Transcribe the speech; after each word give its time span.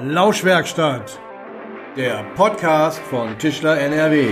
Lauschwerkstatt, 0.00 1.18
der 1.96 2.24
Podcast 2.36 3.00
von 3.00 3.36
Tischler 3.36 3.80
NRW. 3.80 4.28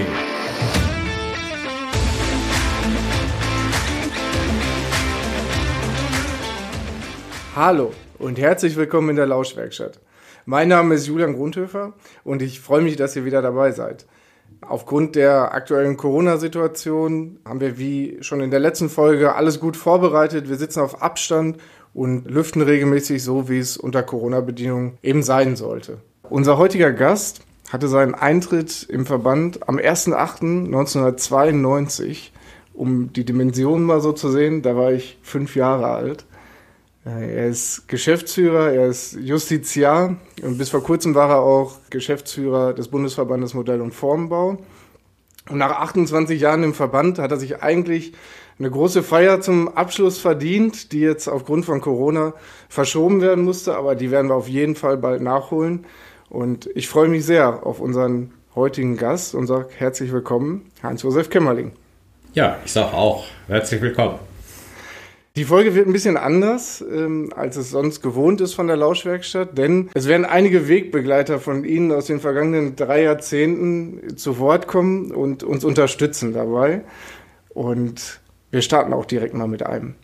Hallo 7.57 7.93
und 8.21 8.39
herzlich 8.39 8.77
willkommen 8.77 9.11
in 9.11 9.17
der 9.17 9.27
Lauschwerkstatt. 9.27 9.99
Mein 10.45 10.69
Name 10.69 10.95
ist 10.95 11.09
Julian 11.09 11.35
Grundhöfer 11.35 11.95
und 12.23 12.43
ich 12.43 12.61
freue 12.61 12.83
mich, 12.83 12.95
dass 12.95 13.17
ihr 13.17 13.25
wieder 13.25 13.43
dabei 13.43 13.73
seid. 13.73 14.07
Aufgrund 14.61 15.17
der 15.17 15.53
aktuellen 15.53 15.97
Corona-Situation 15.97 17.41
haben 17.45 17.61
wir 17.61 17.77
wie 17.77 18.19
schon 18.21 18.41
in 18.41 18.53
der 18.53 18.61
letzten 18.61 18.89
Folge 18.89 19.35
alles 19.35 19.59
gut 19.59 19.77
vorbereitet. 19.77 20.49
Wir 20.49 20.57
sitzen 20.57 20.79
auf 20.79 21.03
Abstand 21.03 21.59
und 21.97 22.31
lüften 22.31 22.61
regelmäßig 22.61 23.25
so, 23.25 23.49
wie 23.49 23.59
es 23.59 23.79
unter 23.79 24.03
Corona-Bedingungen 24.03 24.99
eben 25.03 25.23
sein 25.23 25.57
sollte. 25.57 25.97
Unser 26.29 26.59
heutiger 26.59 26.93
Gast 26.93 27.41
hatte 27.71 27.89
seinen 27.89 28.15
Eintritt 28.15 28.87
im 28.91 29.07
Verband 29.07 29.67
am 29.67 29.79
1.8.1992, 29.79 32.33
um 32.75 33.15
die 33.15 33.25
Dimensionen 33.25 33.87
mal 33.87 34.03
so 34.03 34.13
zu 34.13 34.31
sehen. 34.31 34.61
Da 34.61 34.77
war 34.77 34.93
ich 34.93 35.17
fünf 35.23 35.57
Jahre 35.57 35.87
alt. 35.87 36.27
Er 37.07 37.47
ist 37.47 37.89
Geschäftsführer, 37.89 38.73
er 38.73 38.89
ist 38.89 39.15
Justiziar 39.15 40.17
und 40.43 40.59
bis 40.59 40.69
vor 40.69 40.83
kurzem 40.83 41.15
war 41.15 41.31
er 41.31 41.41
auch 41.41 41.77
Geschäftsführer 41.89 42.75
des 42.75 42.89
Bundesverbandes 42.89 43.55
Modell- 43.55 43.81
und 43.81 43.95
Formbau. 43.95 44.59
Und 45.49 45.59
nach 45.59 45.71
28 45.71 46.41
Jahren 46.41 46.63
im 46.63 46.75
Verband 46.75 47.19
hat 47.21 47.31
er 47.31 47.39
sich 47.39 47.63
eigentlich 47.63 48.13
eine 48.59 48.71
große 48.71 49.03
Feier 49.03 49.41
zum 49.41 49.69
Abschluss 49.69 50.19
verdient, 50.19 50.93
die 50.93 51.01
jetzt 51.01 51.29
aufgrund 51.29 51.67
von 51.67 51.81
Corona 51.81 52.33
verschoben 52.69 53.21
werden 53.21 53.45
musste, 53.45 53.77
aber 53.77 53.95
die 53.95 54.11
werden 54.11 54.29
wir 54.31 54.35
auf 54.35 54.49
jeden 54.49 54.77
Fall 54.77 54.97
bald 54.97 55.21
nachholen. 55.21 55.85
Und 56.31 56.69
ich 56.75 56.89
freue 56.89 57.09
mich 57.09 57.25
sehr 57.27 57.67
auf 57.67 57.81
unseren 57.81 58.33
heutigen 58.55 58.97
Gast 58.97 59.35
und 59.35 59.47
sage 59.47 59.69
herzlich 59.77 60.11
willkommen, 60.11 60.71
Heinz-Josef 60.83 61.29
Kämmerling. 61.29 61.73
Ja, 62.33 62.57
ich 62.65 62.73
sage 62.73 62.95
auch 62.95 63.27
herzlich 63.47 63.81
willkommen. 63.83 64.19
Die 65.37 65.45
Folge 65.45 65.75
wird 65.75 65.87
ein 65.87 65.93
bisschen 65.93 66.17
anders, 66.17 66.83
ähm, 66.91 67.31
als 67.37 67.59
es 67.59 67.71
sonst 67.71 68.01
gewohnt 68.01 68.41
ist 68.41 68.55
von 68.55 68.69
der 68.69 68.77
Lauschwerkstatt, 68.77 69.59
denn 69.59 69.91
es 69.93 70.09
werden 70.09 70.25
einige 70.25 70.67
Wegbegleiter 70.67 71.41
von 71.41 71.65
Ihnen 71.65 71.93
aus 71.93 72.07
den 72.07 72.21
vergangenen 72.21 72.75
drei 72.75 73.03
Jahrzehnten 73.03 74.17
zu 74.17 74.39
Wort 74.39 74.67
kommen 74.67 75.13
und 75.13 75.43
uns 75.43 75.63
unterstützen 75.63 76.33
dabei. 76.33 76.81
Und 77.51 78.21
wir 78.51 78.63
starten 78.63 78.93
auch 78.93 79.05
direkt 79.05 79.35
mal 79.35 79.49
mit 79.49 79.65
einem. 79.65 79.97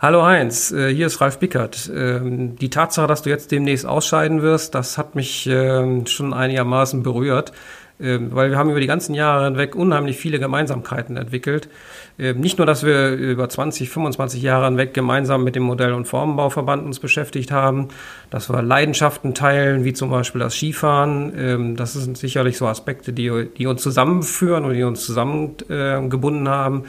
Hallo 0.00 0.24
Heinz, 0.24 0.70
äh, 0.70 0.94
hier 0.94 1.08
ist 1.08 1.20
Ralf 1.20 1.40
Bickert. 1.40 1.90
Ähm, 1.92 2.54
die 2.54 2.70
Tatsache, 2.70 3.08
dass 3.08 3.22
du 3.22 3.30
jetzt 3.30 3.50
demnächst 3.50 3.84
ausscheiden 3.84 4.42
wirst, 4.42 4.76
das 4.76 4.96
hat 4.96 5.16
mich 5.16 5.48
ähm, 5.50 6.06
schon 6.06 6.32
einigermaßen 6.32 7.02
berührt. 7.02 7.52
Ähm, 8.00 8.32
weil 8.32 8.50
wir 8.50 8.58
haben 8.58 8.70
über 8.70 8.78
die 8.78 8.86
ganzen 8.86 9.12
Jahre 9.12 9.46
hinweg 9.46 9.74
unheimlich 9.74 10.16
viele 10.16 10.38
Gemeinsamkeiten 10.38 11.16
entwickelt. 11.16 11.68
Nicht 12.16 12.58
nur, 12.58 12.66
dass 12.66 12.84
wir 12.84 13.10
über 13.10 13.48
20, 13.48 13.90
25 13.90 14.42
Jahre 14.42 14.66
hinweg 14.66 14.92
gemeinsam 14.92 15.44
mit 15.44 15.54
dem 15.54 15.62
Modell- 15.62 15.92
und 15.92 16.06
Formenbauverband 16.06 16.84
uns 16.84 16.98
beschäftigt 16.98 17.52
haben, 17.52 17.88
dass 18.30 18.50
wir 18.50 18.60
Leidenschaften 18.60 19.34
teilen, 19.34 19.84
wie 19.84 19.92
zum 19.92 20.10
Beispiel 20.10 20.40
das 20.40 20.54
Skifahren. 20.54 21.76
Das 21.76 21.92
sind 21.92 22.18
sicherlich 22.18 22.58
so 22.58 22.66
Aspekte, 22.66 23.12
die, 23.12 23.48
die 23.56 23.68
uns 23.68 23.82
zusammenführen 23.82 24.64
und 24.64 24.74
die 24.74 24.82
uns 24.82 25.06
zusammengebunden 25.06 26.48
haben. 26.48 26.86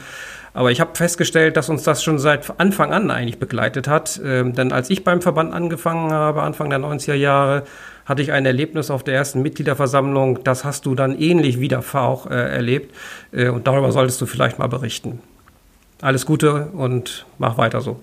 Aber 0.52 0.70
ich 0.70 0.80
habe 0.80 0.90
festgestellt, 0.94 1.56
dass 1.56 1.68
uns 1.68 1.82
das 1.84 2.02
schon 2.02 2.18
seit 2.18 2.58
Anfang 2.58 2.92
an 2.92 3.10
eigentlich 3.10 3.38
begleitet 3.38 3.86
hat. 3.86 4.20
denn 4.24 4.72
als 4.72 4.90
ich 4.90 5.04
beim 5.04 5.22
Verband 5.22 5.54
angefangen 5.54 6.12
habe, 6.12 6.42
Anfang 6.42 6.70
der 6.70 6.80
90er 6.80 7.14
Jahre, 7.14 7.64
hatte 8.10 8.22
ich 8.22 8.32
ein 8.32 8.44
Erlebnis 8.44 8.90
auf 8.90 9.04
der 9.04 9.14
ersten 9.14 9.40
Mitgliederversammlung. 9.40 10.42
Das 10.42 10.64
hast 10.64 10.84
du 10.84 10.96
dann 10.96 11.16
ähnlich 11.16 11.60
wie 11.60 11.68
der 11.68 11.84
auch 11.94 12.26
äh, 12.26 12.34
erlebt. 12.34 12.92
Äh, 13.32 13.48
und 13.48 13.68
darüber 13.68 13.92
solltest 13.92 14.20
du 14.20 14.26
vielleicht 14.26 14.58
mal 14.58 14.66
berichten. 14.66 15.20
Alles 16.02 16.26
Gute 16.26 16.70
und 16.72 17.24
mach 17.38 17.56
weiter 17.56 17.80
so. 17.80 18.00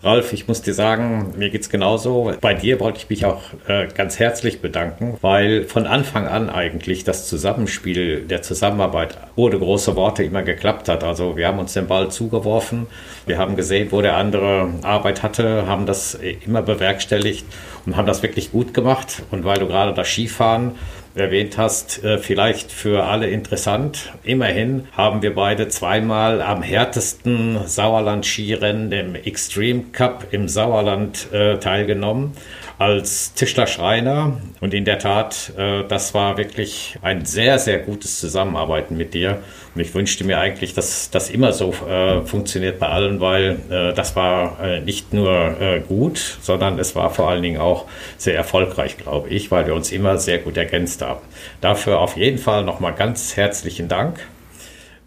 Ralf, 0.00 0.32
ich 0.32 0.46
muss 0.46 0.62
dir 0.62 0.74
sagen, 0.74 1.34
mir 1.36 1.50
geht's 1.50 1.70
genauso. 1.70 2.32
Bei 2.40 2.54
dir 2.54 2.78
wollte 2.78 2.98
ich 2.98 3.10
mich 3.10 3.24
auch 3.24 3.42
äh, 3.66 3.88
ganz 3.88 4.20
herzlich 4.20 4.60
bedanken, 4.60 5.18
weil 5.22 5.64
von 5.64 5.88
Anfang 5.88 6.28
an 6.28 6.50
eigentlich 6.50 7.02
das 7.02 7.26
Zusammenspiel 7.26 8.20
der 8.20 8.42
Zusammenarbeit 8.42 9.18
ohne 9.34 9.58
große 9.58 9.96
Worte 9.96 10.22
immer 10.22 10.42
geklappt 10.42 10.88
hat. 10.88 11.02
Also 11.02 11.36
wir 11.36 11.48
haben 11.48 11.58
uns 11.58 11.72
den 11.72 11.88
Ball 11.88 12.12
zugeworfen, 12.12 12.86
wir 13.26 13.38
haben 13.38 13.56
gesehen, 13.56 13.88
wo 13.90 14.00
der 14.00 14.16
andere 14.16 14.70
Arbeit 14.82 15.24
hatte, 15.24 15.66
haben 15.66 15.84
das 15.84 16.14
immer 16.44 16.62
bewerkstelligt 16.62 17.44
und 17.84 17.96
haben 17.96 18.06
das 18.06 18.22
wirklich 18.22 18.52
gut 18.52 18.74
gemacht. 18.74 19.24
Und 19.32 19.44
weil 19.44 19.58
du 19.58 19.66
gerade 19.66 19.94
das 19.94 20.06
Skifahren 20.06 20.76
erwähnt 21.14 21.58
hast, 21.58 22.04
äh, 22.04 22.18
vielleicht 22.18 22.72
für 22.72 23.04
alle 23.04 23.28
interessant. 23.28 24.12
Immerhin 24.22 24.88
haben 24.92 25.22
wir 25.22 25.34
beide 25.34 25.68
zweimal 25.68 26.42
am 26.42 26.62
härtesten 26.62 27.66
Sauerland-Skirennen, 27.66 28.90
dem 28.90 29.14
Extreme 29.14 29.84
Cup 29.92 30.28
im 30.30 30.48
Sauerland, 30.48 31.32
äh, 31.32 31.58
teilgenommen 31.58 32.34
als 32.78 33.34
Tischler-Schreiner. 33.34 34.40
Und 34.60 34.72
in 34.72 34.84
der 34.84 35.00
Tat, 35.00 35.52
äh, 35.58 35.82
das 35.86 36.14
war 36.14 36.38
wirklich 36.38 36.96
ein 37.02 37.24
sehr, 37.24 37.58
sehr 37.58 37.78
gutes 37.78 38.20
Zusammenarbeiten 38.20 38.96
mit 38.96 39.14
dir. 39.14 39.42
Und 39.74 39.80
ich 39.80 39.92
wünschte 39.94 40.24
mir 40.24 40.38
eigentlich, 40.38 40.74
dass 40.74 41.10
das 41.10 41.28
immer 41.28 41.52
so 41.52 41.74
äh, 41.88 42.22
funktioniert 42.22 42.78
bei 42.78 42.88
allen, 42.88 43.20
weil 43.20 43.58
äh, 43.68 43.92
das 43.94 44.14
war 44.14 44.60
äh, 44.62 44.80
nicht 44.80 45.12
nur 45.12 45.60
äh, 45.60 45.80
gut, 45.80 46.18
sondern 46.40 46.78
es 46.78 46.94
war 46.94 47.10
vor 47.10 47.28
allen 47.28 47.42
Dingen 47.42 47.60
auch 47.60 47.86
sehr 48.16 48.36
erfolgreich, 48.36 48.96
glaube 48.96 49.28
ich, 49.28 49.50
weil 49.50 49.66
wir 49.66 49.74
uns 49.74 49.90
immer 49.90 50.16
sehr 50.18 50.38
gut 50.38 50.56
ergänzt 50.56 51.02
haben. 51.02 51.20
Dafür 51.60 51.98
auf 51.98 52.16
jeden 52.16 52.38
Fall 52.38 52.64
nochmal 52.64 52.94
ganz 52.94 53.36
herzlichen 53.36 53.88
Dank. 53.88 54.20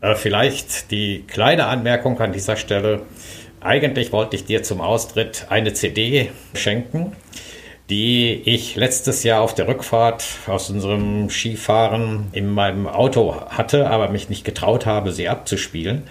Äh, 0.01 0.15
vielleicht 0.15 0.91
die 0.91 1.23
kleine 1.25 1.67
Anmerkung 1.67 2.19
an 2.19 2.33
dieser 2.33 2.57
Stelle. 2.57 3.03
Eigentlich 3.61 4.11
wollte 4.11 4.35
ich 4.35 4.43
dir 4.43 4.61
zum 4.63 4.81
Austritt 4.81 5.45
eine 5.49 5.71
CD 5.73 6.31
schenken 6.53 7.15
die 7.91 8.41
ich 8.45 8.77
letztes 8.77 9.23
Jahr 9.23 9.41
auf 9.41 9.53
der 9.53 9.67
Rückfahrt 9.67 10.23
aus 10.47 10.69
unserem 10.69 11.29
Skifahren 11.29 12.29
in 12.31 12.49
meinem 12.49 12.87
Auto 12.87 13.35
hatte, 13.49 13.89
aber 13.89 14.07
mich 14.07 14.29
nicht 14.29 14.45
getraut 14.45 14.85
habe, 14.85 15.11
sie 15.11 15.27
abzuspielen, 15.27 16.03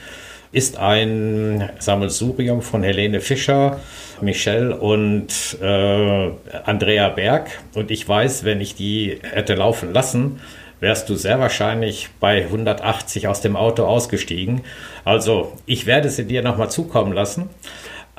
ist 0.53 0.77
ein 0.77 1.71
Sammelsurium 1.79 2.61
von 2.61 2.83
Helene 2.83 3.23
Fischer, 3.23 3.81
Michelle 4.21 4.77
und 4.77 5.29
äh, 5.63 6.31
Andrea 6.65 7.09
Berg. 7.09 7.51
Und 7.75 7.91
ich 7.91 8.07
weiß, 8.07 8.45
wenn 8.45 8.61
ich 8.61 8.75
die 8.75 9.19
hätte 9.23 9.55
laufen 9.55 9.95
lassen, 9.95 10.41
wärst 10.81 11.09
du 11.09 11.15
sehr 11.15 11.41
wahrscheinlich 11.41 12.11
bei 12.21 12.43
180 12.43 13.27
aus 13.27 13.41
dem 13.41 13.57
Auto 13.57 13.85
ausgestiegen. 13.85 14.61
Also 15.07 15.57
ich 15.65 15.87
werde 15.87 16.11
sie 16.11 16.27
dir 16.27 16.43
nochmal 16.43 16.71
zukommen 16.71 17.15
lassen 17.15 17.49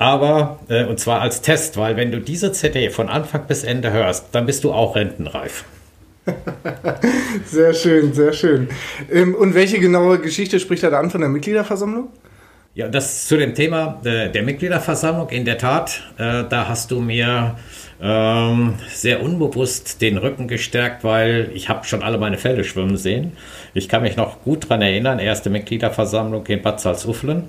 aber 0.02 0.58
äh, 0.68 0.84
und 0.84 0.98
zwar 0.98 1.20
als 1.20 1.42
Test, 1.42 1.76
weil 1.76 1.96
wenn 1.96 2.10
du 2.10 2.20
diese 2.20 2.52
CD 2.52 2.90
von 2.90 3.08
Anfang 3.08 3.46
bis 3.46 3.62
Ende 3.62 3.92
hörst, 3.92 4.26
dann 4.32 4.46
bist 4.46 4.64
du 4.64 4.72
auch 4.72 4.96
rentenreif. 4.96 5.64
sehr 7.46 7.72
schön, 7.72 8.12
sehr 8.12 8.32
schön. 8.32 8.68
Ähm, 9.10 9.34
und 9.34 9.54
welche 9.54 9.78
genaue 9.78 10.18
Geschichte 10.18 10.58
spricht 10.60 10.82
er 10.82 10.90
da 10.90 10.98
an 10.98 11.10
von 11.10 11.20
der 11.20 11.30
Mitgliederversammlung? 11.30 12.08
Ja, 12.74 12.88
das 12.88 13.26
zu 13.28 13.36
dem 13.36 13.54
Thema 13.54 14.00
äh, 14.04 14.30
der 14.30 14.42
Mitgliederversammlung. 14.42 15.28
In 15.28 15.44
der 15.44 15.58
Tat, 15.58 16.02
äh, 16.18 16.44
da 16.48 16.68
hast 16.68 16.90
du 16.90 17.00
mir 17.00 17.56
ähm, 18.00 18.74
sehr 18.88 19.22
unbewusst 19.22 20.00
den 20.00 20.16
Rücken 20.16 20.48
gestärkt, 20.48 21.04
weil 21.04 21.50
ich 21.54 21.68
habe 21.68 21.86
schon 21.86 22.02
alle 22.02 22.18
meine 22.18 22.38
Fälle 22.38 22.64
schwimmen 22.64 22.96
sehen. 22.96 23.32
Ich 23.74 23.88
kann 23.88 24.02
mich 24.02 24.16
noch 24.16 24.42
gut 24.42 24.64
daran 24.64 24.82
erinnern, 24.82 25.20
erste 25.20 25.48
Mitgliederversammlung 25.50 26.44
in 26.46 26.62
Bad 26.62 26.80
Salzuflen 26.80 27.44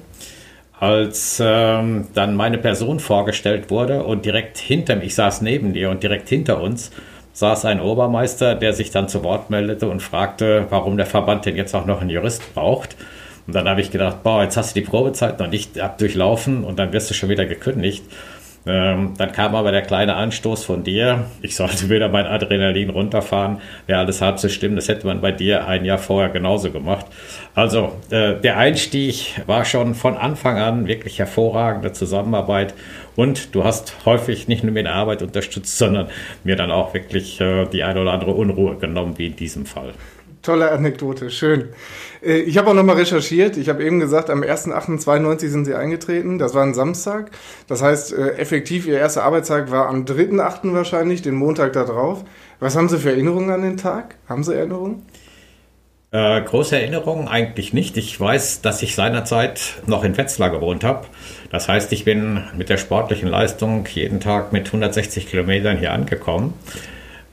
als 0.84 1.42
ähm, 1.42 2.10
dann 2.14 2.36
meine 2.36 2.58
Person 2.58 3.00
vorgestellt 3.00 3.70
wurde 3.70 4.04
und 4.04 4.26
direkt 4.26 4.58
hinter 4.58 4.98
mir, 4.98 5.06
ich 5.06 5.16
saß 5.16 5.42
neben 5.42 5.72
dir 5.72 5.90
und 5.90 6.04
direkt 6.04 6.28
hinter 6.28 6.60
uns 6.62 6.92
saß 7.32 7.64
ein 7.64 7.80
Obermeister, 7.80 8.54
der 8.56 8.74
sich 8.74 8.92
dann 8.92 9.08
zu 9.08 9.24
Wort 9.24 9.50
meldete 9.50 9.88
und 9.88 10.02
fragte, 10.02 10.68
warum 10.72 10.98
der 10.98 11.06
Verband 11.06 11.46
denn 11.46 11.56
jetzt 11.56 11.74
auch 11.74 11.86
noch 11.86 12.02
einen 12.02 12.10
Jurist 12.10 12.54
braucht. 12.54 12.98
Und 13.48 13.56
dann 13.56 13.70
habe 13.70 13.80
ich 13.80 13.92
gedacht, 13.92 14.24
boah, 14.24 14.44
jetzt 14.44 14.58
hast 14.58 14.76
du 14.76 14.82
die 14.82 14.86
Probezeit 14.86 15.40
noch 15.40 15.48
nicht 15.48 15.72
durchlaufen 16.00 16.66
und 16.66 16.78
dann 16.78 16.92
wirst 16.92 17.10
du 17.10 17.14
schon 17.14 17.30
wieder 17.30 17.46
gekündigt. 17.46 18.04
Ähm, 18.66 19.14
dann 19.18 19.32
kam 19.34 19.56
aber 19.56 19.72
der 19.72 19.82
kleine 19.82 20.16
Anstoß 20.16 20.64
von 20.64 20.84
dir. 20.84 21.26
Ich 21.42 21.56
sollte 21.56 21.90
wieder 21.90 22.08
mein 22.10 22.26
Adrenalin 22.26 22.90
runterfahren. 22.90 23.60
Wäre 23.88 24.00
alles 24.00 24.22
halb 24.22 24.40
so 24.40 24.48
schlimm. 24.48 24.76
Das 24.76 24.88
hätte 24.88 25.06
man 25.06 25.20
bei 25.20 25.32
dir 25.32 25.68
ein 25.68 25.84
Jahr 25.84 25.98
vorher 25.98 26.30
genauso 26.30 26.72
gemacht. 26.72 27.06
Also 27.56 27.92
äh, 28.10 28.36
der 28.36 28.58
Einstieg 28.58 29.42
war 29.48 29.66
schon 29.66 29.96
von 29.96 30.16
Anfang 30.16 30.58
an 30.58 30.88
wirklich 30.88 31.20
hervorragende 31.20 31.92
Zusammenarbeit. 31.92 32.74
Und 33.16 33.54
du 33.54 33.64
hast 33.64 34.06
häufig 34.06 34.48
nicht 34.48 34.64
nur 34.64 34.74
mir 34.74 34.80
eine 34.80 34.94
Arbeit 34.94 35.22
unterstützt, 35.22 35.78
sondern 35.78 36.08
mir 36.44 36.56
dann 36.56 36.72
auch 36.72 36.94
wirklich 36.94 37.42
äh, 37.42 37.66
die 37.66 37.84
eine 37.84 38.02
oder 38.02 38.14
andere 38.14 38.32
Unruhe 38.32 38.78
genommen, 38.78 39.18
wie 39.18 39.28
in 39.28 39.36
diesem 39.36 39.66
Fall. 39.66 39.94
Tolle 40.44 40.72
Anekdote, 40.72 41.30
schön. 41.30 41.70
Äh, 42.22 42.40
ich 42.40 42.58
habe 42.58 42.70
auch 42.70 42.74
nochmal 42.74 42.98
recherchiert. 42.98 43.56
Ich 43.56 43.70
habe 43.70 43.82
eben 43.86 44.02
gesagt, 44.02 44.30
am 44.30 44.42
1.8.92 44.42 45.48
sind 45.48 45.64
Sie 45.64 45.74
eingetreten. 45.74 46.38
Das 46.38 46.54
war 46.54 46.64
ein 46.64 46.74
Samstag. 46.74 47.32
Das 47.70 47.82
heißt, 47.82 48.12
äh, 48.12 48.36
effektiv 48.36 48.86
Ihr 48.86 49.00
erster 49.00 49.24
Arbeitstag 49.24 49.72
war 49.72 49.88
am 49.88 50.04
3.8. 50.04 50.74
wahrscheinlich, 50.74 51.22
den 51.22 51.36
Montag 51.36 51.72
darauf. 51.72 52.26
Was 52.60 52.76
haben 52.76 52.90
Sie 52.90 53.00
für 53.00 53.12
Erinnerungen 53.12 53.52
an 53.52 53.62
den 53.62 53.78
Tag? 53.78 54.16
Haben 54.28 54.44
Sie 54.44 54.54
Erinnerungen? 54.54 55.06
Äh, 56.12 56.42
große 56.42 56.76
Erinnerungen 56.76 57.30
eigentlich 57.30 57.72
nicht. 57.72 57.96
Ich 57.96 58.20
weiß, 58.20 58.62
dass 58.62 58.82
ich 58.84 58.96
seinerzeit 58.96 59.82
noch 59.86 60.04
in 60.04 60.18
Wetzlar 60.18 60.50
gewohnt 60.50 60.84
habe. 60.84 61.08
Das 61.52 61.70
heißt, 61.70 61.94
ich 61.94 62.04
bin 62.04 62.44
mit 62.58 62.68
der 62.68 62.78
sportlichen 62.78 63.30
Leistung 63.30 63.86
jeden 63.94 64.20
Tag 64.20 64.52
mit 64.52 64.68
160 64.68 65.30
Kilometern 65.30 65.78
hier 65.78 65.94
angekommen. 65.94 66.54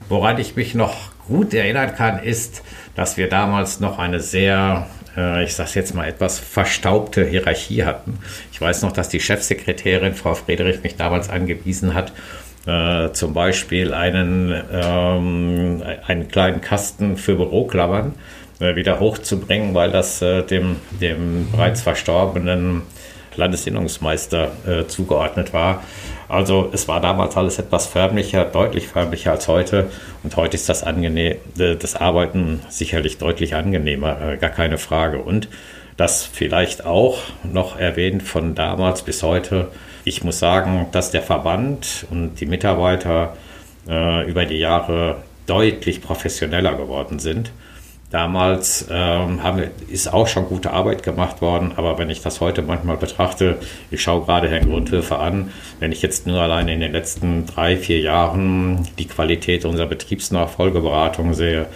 Woran 0.08 0.38
ich 0.38 0.54
mich 0.54 0.76
noch 0.76 1.09
gut 1.30 1.54
erinnern 1.54 1.94
kann, 1.94 2.22
ist, 2.22 2.62
dass 2.94 3.16
wir 3.16 3.28
damals 3.28 3.80
noch 3.80 3.98
eine 3.98 4.20
sehr, 4.20 4.86
äh, 5.16 5.44
ich 5.44 5.54
sage 5.54 5.70
jetzt 5.76 5.94
mal 5.94 6.06
etwas 6.06 6.38
verstaubte 6.38 7.24
Hierarchie 7.24 7.84
hatten. 7.84 8.18
Ich 8.52 8.60
weiß 8.60 8.82
noch, 8.82 8.92
dass 8.92 9.08
die 9.08 9.20
Chefsekretärin 9.20 10.14
Frau 10.14 10.34
Friedrich 10.34 10.82
mich 10.82 10.96
damals 10.96 11.30
angewiesen 11.30 11.94
hat, 11.94 12.12
äh, 12.66 13.12
zum 13.12 13.32
Beispiel 13.32 13.94
einen, 13.94 14.54
ähm, 14.70 15.82
einen 16.06 16.28
kleinen 16.28 16.60
Kasten 16.60 17.16
für 17.16 17.36
Büroklammern 17.36 18.14
äh, 18.60 18.76
wieder 18.76 19.00
hochzubringen, 19.00 19.74
weil 19.74 19.90
das 19.90 20.20
äh, 20.20 20.42
dem, 20.42 20.76
dem 21.00 21.50
bereits 21.50 21.80
verstorbenen 21.80 22.82
Landesinnungsmeister 23.36 24.52
äh, 24.66 24.86
zugeordnet 24.86 25.52
war. 25.52 25.82
Also 26.30 26.70
es 26.72 26.86
war 26.86 27.00
damals 27.00 27.36
alles 27.36 27.58
etwas 27.58 27.88
förmlicher, 27.88 28.44
deutlich 28.44 28.86
förmlicher 28.86 29.32
als 29.32 29.48
heute. 29.48 29.90
Und 30.22 30.36
heute 30.36 30.54
ist 30.56 30.68
das, 30.68 30.84
angenehm, 30.84 31.36
das 31.56 31.96
Arbeiten 31.96 32.60
sicherlich 32.68 33.18
deutlich 33.18 33.56
angenehmer, 33.56 34.36
gar 34.36 34.50
keine 34.50 34.78
Frage. 34.78 35.18
Und 35.18 35.48
das 35.96 36.24
vielleicht 36.24 36.86
auch 36.86 37.18
noch 37.42 37.78
erwähnt 37.78 38.22
von 38.22 38.54
damals 38.54 39.02
bis 39.02 39.22
heute. 39.22 39.68
Ich 40.04 40.22
muss 40.22 40.38
sagen, 40.38 40.86
dass 40.92 41.10
der 41.10 41.22
Verband 41.22 42.06
und 42.10 42.36
die 42.40 42.46
Mitarbeiter 42.46 43.36
äh, 43.88 44.26
über 44.30 44.46
die 44.46 44.58
Jahre 44.58 45.22
deutlich 45.46 46.00
professioneller 46.00 46.74
geworden 46.74 47.18
sind. 47.18 47.50
Damals 48.10 48.86
ähm, 48.90 49.40
haben, 49.42 49.62
ist 49.88 50.12
auch 50.12 50.26
schon 50.26 50.46
gute 50.46 50.72
Arbeit 50.72 51.04
gemacht 51.04 51.40
worden, 51.40 51.72
aber 51.76 51.96
wenn 51.96 52.10
ich 52.10 52.20
das 52.22 52.40
heute 52.40 52.60
manchmal 52.62 52.96
betrachte, 52.96 53.58
ich 53.92 54.02
schaue 54.02 54.24
gerade 54.24 54.48
Herrn 54.48 54.68
Grundhöfer 54.68 55.20
an, 55.20 55.52
wenn 55.78 55.92
ich 55.92 56.02
jetzt 56.02 56.26
nur 56.26 56.40
allein 56.40 56.66
in 56.66 56.80
den 56.80 56.90
letzten 56.90 57.46
drei, 57.46 57.76
vier 57.76 58.00
Jahren 58.00 58.88
die 58.98 59.06
Qualität 59.06 59.64
unserer 59.64 59.86
Betriebsnachfolgeberatung 59.86 61.34
sehe, 61.34 61.66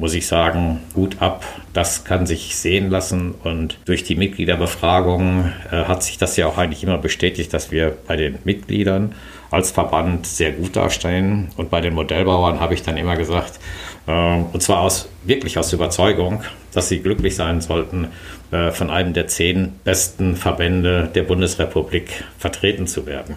muss 0.00 0.14
ich 0.14 0.28
sagen, 0.28 0.80
gut 0.94 1.20
ab. 1.20 1.44
Das 1.72 2.04
kann 2.04 2.24
sich 2.24 2.56
sehen 2.56 2.88
lassen 2.88 3.34
und 3.44 3.76
durch 3.84 4.02
die 4.02 4.14
Mitgliederbefragung 4.14 5.52
äh, 5.70 5.84
hat 5.84 6.02
sich 6.02 6.18
das 6.18 6.36
ja 6.36 6.46
auch 6.46 6.56
eigentlich 6.56 6.84
immer 6.84 6.98
bestätigt, 6.98 7.52
dass 7.52 7.70
wir 7.70 7.96
bei 8.06 8.16
den 8.16 8.38
Mitgliedern 8.44 9.14
als 9.50 9.72
Verband 9.72 10.26
sehr 10.26 10.52
gut 10.52 10.76
dastehen 10.76 11.48
und 11.56 11.70
bei 11.70 11.80
den 11.80 11.94
Modellbauern 11.94 12.60
habe 12.60 12.74
ich 12.74 12.82
dann 12.82 12.96
immer 12.96 13.16
gesagt, 13.16 13.58
und 14.06 14.62
zwar 14.62 14.80
aus, 14.80 15.08
wirklich 15.24 15.58
aus 15.58 15.72
Überzeugung, 15.72 16.42
dass 16.72 16.88
sie 16.88 17.00
glücklich 17.00 17.36
sein 17.36 17.60
sollten, 17.60 18.08
äh, 18.50 18.72
von 18.72 18.90
einem 18.90 19.12
der 19.12 19.28
zehn 19.28 19.72
besten 19.84 20.36
Verbände 20.36 21.08
der 21.14 21.22
Bundesrepublik 21.22 22.24
vertreten 22.38 22.86
zu 22.86 23.06
werden. 23.06 23.36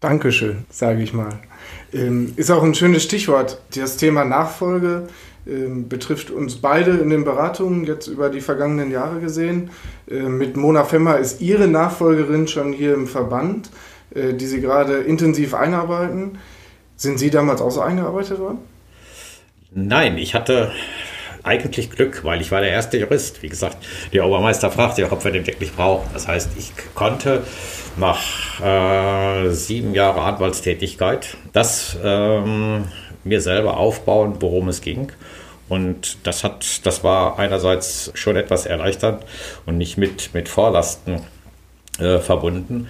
Dankeschön, 0.00 0.64
sage 0.70 1.02
ich 1.02 1.12
mal. 1.12 1.38
Ähm, 1.92 2.32
ist 2.36 2.50
auch 2.50 2.62
ein 2.62 2.74
schönes 2.74 3.02
Stichwort. 3.02 3.60
Das 3.74 3.96
Thema 3.98 4.24
Nachfolge 4.24 5.08
ähm, 5.46 5.88
betrifft 5.88 6.30
uns 6.30 6.56
beide 6.56 6.92
in 6.92 7.10
den 7.10 7.24
Beratungen 7.24 7.84
jetzt 7.84 8.08
über 8.08 8.30
die 8.30 8.40
vergangenen 8.40 8.90
Jahre 8.90 9.20
gesehen. 9.20 9.70
Mit 10.06 10.56
Mona 10.56 10.84
Femmer 10.84 11.18
ist 11.18 11.40
Ihre 11.40 11.68
Nachfolgerin 11.68 12.48
schon 12.48 12.72
hier 12.72 12.94
im 12.94 13.06
Verband, 13.06 13.70
äh, 14.14 14.34
die 14.34 14.46
Sie 14.46 14.60
gerade 14.60 14.98
intensiv 14.98 15.54
einarbeiten. 15.54 16.38
Sind 16.96 17.18
Sie 17.18 17.30
damals 17.30 17.60
auch 17.60 17.70
so 17.70 17.80
eingearbeitet 17.80 18.38
worden? 18.38 18.71
Nein, 19.74 20.18
ich 20.18 20.34
hatte 20.34 20.70
eigentlich 21.42 21.90
Glück, 21.90 22.24
weil 22.24 22.40
ich 22.40 22.50
war 22.52 22.60
der 22.60 22.70
erste 22.70 22.98
Jurist. 22.98 23.42
Wie 23.42 23.48
gesagt, 23.48 23.78
der 24.12 24.26
Obermeister 24.26 24.70
fragte 24.70 25.02
ja, 25.02 25.10
ob 25.10 25.24
wir 25.24 25.32
den 25.32 25.46
wirklich 25.46 25.74
brauchen. 25.74 26.08
Das 26.12 26.28
heißt, 26.28 26.50
ich 26.58 26.72
konnte 26.94 27.42
nach 27.96 28.60
äh, 28.60 29.50
sieben 29.50 29.94
Jahren 29.94 30.18
Anwaltstätigkeit 30.20 31.36
das 31.52 31.96
ähm, 32.02 32.84
mir 33.24 33.40
selber 33.40 33.78
aufbauen, 33.78 34.36
worum 34.40 34.68
es 34.68 34.82
ging. 34.82 35.10
Und 35.68 36.18
das 36.26 36.44
hat, 36.44 36.86
das 36.86 37.02
war 37.02 37.38
einerseits 37.38 38.10
schon 38.14 38.36
etwas 38.36 38.66
erleichternd 38.66 39.24
und 39.64 39.78
nicht 39.78 39.96
mit, 39.96 40.34
mit 40.34 40.50
Vorlasten 40.50 41.22
äh, 41.98 42.18
verbunden. 42.18 42.88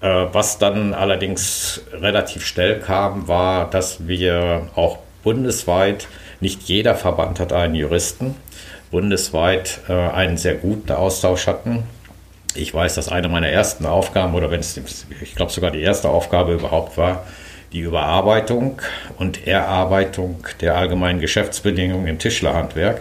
Äh, 0.00 0.26
was 0.32 0.58
dann 0.58 0.94
allerdings 0.94 1.82
relativ 1.92 2.46
schnell 2.46 2.80
kam, 2.80 3.28
war, 3.28 3.68
dass 3.68 4.08
wir 4.08 4.68
auch 4.74 5.03
bundesweit, 5.24 6.06
nicht 6.40 6.62
jeder 6.62 6.94
Verband 6.94 7.40
hat 7.40 7.52
einen 7.52 7.74
Juristen, 7.74 8.36
bundesweit 8.92 9.80
äh, 9.88 9.92
einen 9.92 10.36
sehr 10.36 10.54
guten 10.54 10.92
Austausch 10.92 11.48
hatten. 11.48 11.82
Ich 12.54 12.72
weiß, 12.72 12.94
dass 12.94 13.08
eine 13.08 13.28
meiner 13.28 13.48
ersten 13.48 13.86
Aufgaben, 13.86 14.34
oder 14.34 14.52
wenn 14.52 14.60
es, 14.60 14.80
ich 15.20 15.34
glaube 15.34 15.50
sogar 15.50 15.72
die 15.72 15.82
erste 15.82 16.08
Aufgabe 16.08 16.54
überhaupt 16.54 16.96
war, 16.96 17.24
die 17.72 17.80
Überarbeitung 17.80 18.80
und 19.18 19.48
Erarbeitung 19.48 20.46
der 20.60 20.76
allgemeinen 20.76 21.18
Geschäftsbedingungen 21.18 22.06
im 22.06 22.20
Tischlerhandwerk, 22.20 23.00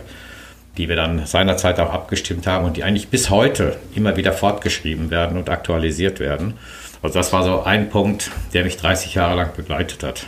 die 0.78 0.90
wir 0.90 0.96
dann 0.96 1.28
seinerzeit 1.28 1.80
auch 1.80 1.94
abgestimmt 1.94 2.48
haben 2.48 2.66
und 2.66 2.78
die 2.78 2.84
eigentlich 2.84 3.10
bis 3.10 3.30
heute 3.30 3.78
immer 3.94 4.18
wieder 4.18 4.34
fortgeschrieben 4.34 5.12
werden 5.12 5.38
und 5.38 5.50
aktualisiert 5.50 6.20
werden. 6.20 6.56
Also 7.04 7.20
das 7.20 7.32
war 7.32 7.44
so 7.44 7.62
ein 7.62 7.90
Punkt, 7.90 8.32
der 8.56 8.64
mich 8.64 8.78
30 8.78 9.14
Jahre 9.14 9.36
lang 9.36 9.56
begleitet 9.56 10.02
hat. 10.02 10.26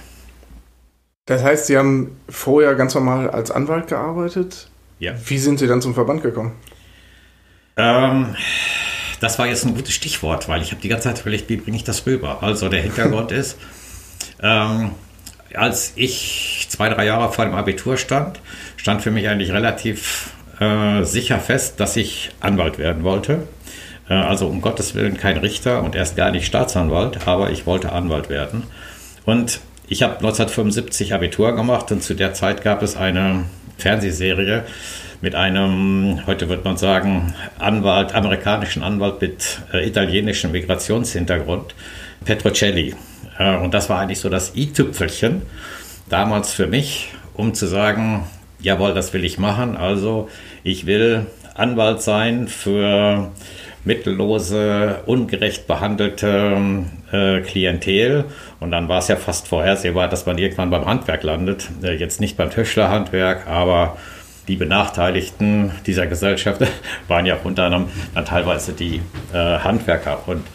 Das 1.25 1.43
heißt, 1.43 1.67
Sie 1.67 1.77
haben 1.77 2.17
vorher 2.29 2.75
ganz 2.75 2.93
normal 2.93 3.29
als 3.29 3.49
Anwalt 3.49 3.87
gearbeitet? 3.87 4.69
Ja. 4.99 5.13
Wie 5.25 5.39
sind 5.39 5.59
Sie 5.59 5.67
dann 5.67 5.81
zum 5.81 5.95
Verband 5.95 6.21
gekommen? 6.21 6.53
Ähm, 7.77 8.35
das 9.19 9.39
war 9.39 9.47
jetzt 9.47 9.65
ein 9.65 9.73
gutes 9.73 9.93
Stichwort, 9.93 10.47
weil 10.47 10.61
ich 10.61 10.71
habe 10.71 10.81
die 10.81 10.87
ganze 10.87 11.09
Zeit 11.09 11.21
überlegt, 11.21 11.49
wie 11.49 11.57
bringe 11.57 11.77
ich 11.77 11.83
das 11.83 12.05
rüber. 12.05 12.43
Also 12.43 12.69
der 12.69 12.81
Hintergrund 12.81 13.31
ist, 13.31 13.57
ähm, 14.41 14.91
als 15.55 15.93
ich 15.95 16.67
zwei, 16.69 16.89
drei 16.89 17.05
Jahre 17.05 17.31
vor 17.33 17.45
dem 17.45 17.55
Abitur 17.55 17.97
stand, 17.97 18.39
stand 18.77 19.01
für 19.01 19.11
mich 19.11 19.27
eigentlich 19.27 19.51
relativ 19.51 20.31
äh, 20.59 21.03
sicher 21.03 21.39
fest, 21.39 21.79
dass 21.79 21.95
ich 21.95 22.31
Anwalt 22.39 22.77
werden 22.77 23.03
wollte. 23.03 23.47
Äh, 24.09 24.13
also 24.13 24.47
um 24.47 24.61
Gottes 24.61 24.93
Willen 24.93 25.17
kein 25.17 25.37
Richter 25.37 25.81
und 25.81 25.95
erst 25.95 26.15
gar 26.15 26.29
nicht 26.29 26.45
Staatsanwalt, 26.45 27.27
aber 27.27 27.49
ich 27.49 27.65
wollte 27.65 27.91
Anwalt 27.91 28.29
werden. 28.29 28.63
Und 29.25 29.59
ich 29.87 30.03
habe 30.03 30.15
1975 30.15 31.13
Abitur 31.13 31.55
gemacht 31.55 31.91
und 31.91 32.01
zu 32.01 32.15
der 32.15 32.33
Zeit 32.33 32.63
gab 32.63 32.81
es 32.81 32.95
eine 32.95 33.45
Fernsehserie 33.77 34.63
mit 35.21 35.35
einem, 35.35 36.21
heute 36.25 36.49
wird 36.49 36.65
man 36.65 36.77
sagen, 36.77 37.33
Anwalt, 37.59 38.13
amerikanischen 38.13 38.83
Anwalt 38.83 39.21
mit 39.21 39.61
äh, 39.73 39.87
italienischem 39.87 40.51
Migrationshintergrund, 40.51 41.75
Petrocelli. 42.25 42.95
Äh, 43.37 43.57
und 43.57 43.73
das 43.73 43.89
war 43.89 43.99
eigentlich 43.99 44.19
so 44.19 44.29
das 44.29 44.55
i-Tüpfelchen 44.55 45.43
damals 46.09 46.53
für 46.53 46.67
mich, 46.67 47.09
um 47.33 47.53
zu 47.53 47.67
sagen, 47.67 48.25
jawohl, 48.59 48.93
das 48.93 49.13
will 49.13 49.23
ich 49.23 49.37
machen. 49.37 49.77
Also 49.77 50.29
ich 50.63 50.85
will 50.85 51.25
Anwalt 51.53 52.01
sein 52.01 52.47
für 52.47 53.31
mittellose, 53.85 55.01
ungerecht 55.05 55.67
behandelte 55.67 56.57
äh, 57.11 57.41
Klientel. 57.41 58.25
Und 58.59 58.71
dann 58.71 58.89
war 58.89 58.99
es 58.99 59.07
ja 59.07 59.15
fast 59.15 59.47
vorhersehbar, 59.47 60.09
dass 60.09 60.25
man 60.25 60.37
irgendwann 60.37 60.69
beim 60.69 60.85
Handwerk 60.85 61.23
landet. 61.23 61.69
Äh, 61.83 61.93
jetzt 61.95 62.19
nicht 62.19 62.35
beim 62.35 62.49
Tischlerhandwerk, 62.49 63.47
aber 63.47 63.97
die 64.47 64.55
Benachteiligten 64.55 65.71
dieser 65.85 66.07
Gesellschaft 66.07 66.61
waren 67.07 67.25
ja 67.25 67.37
unter 67.43 67.63
anderem 67.63 67.89
dann 68.13 68.25
teilweise 68.25 68.73
die 68.73 69.01
äh, 69.33 69.37
Handwerker. 69.37 70.19
Und 70.27 70.45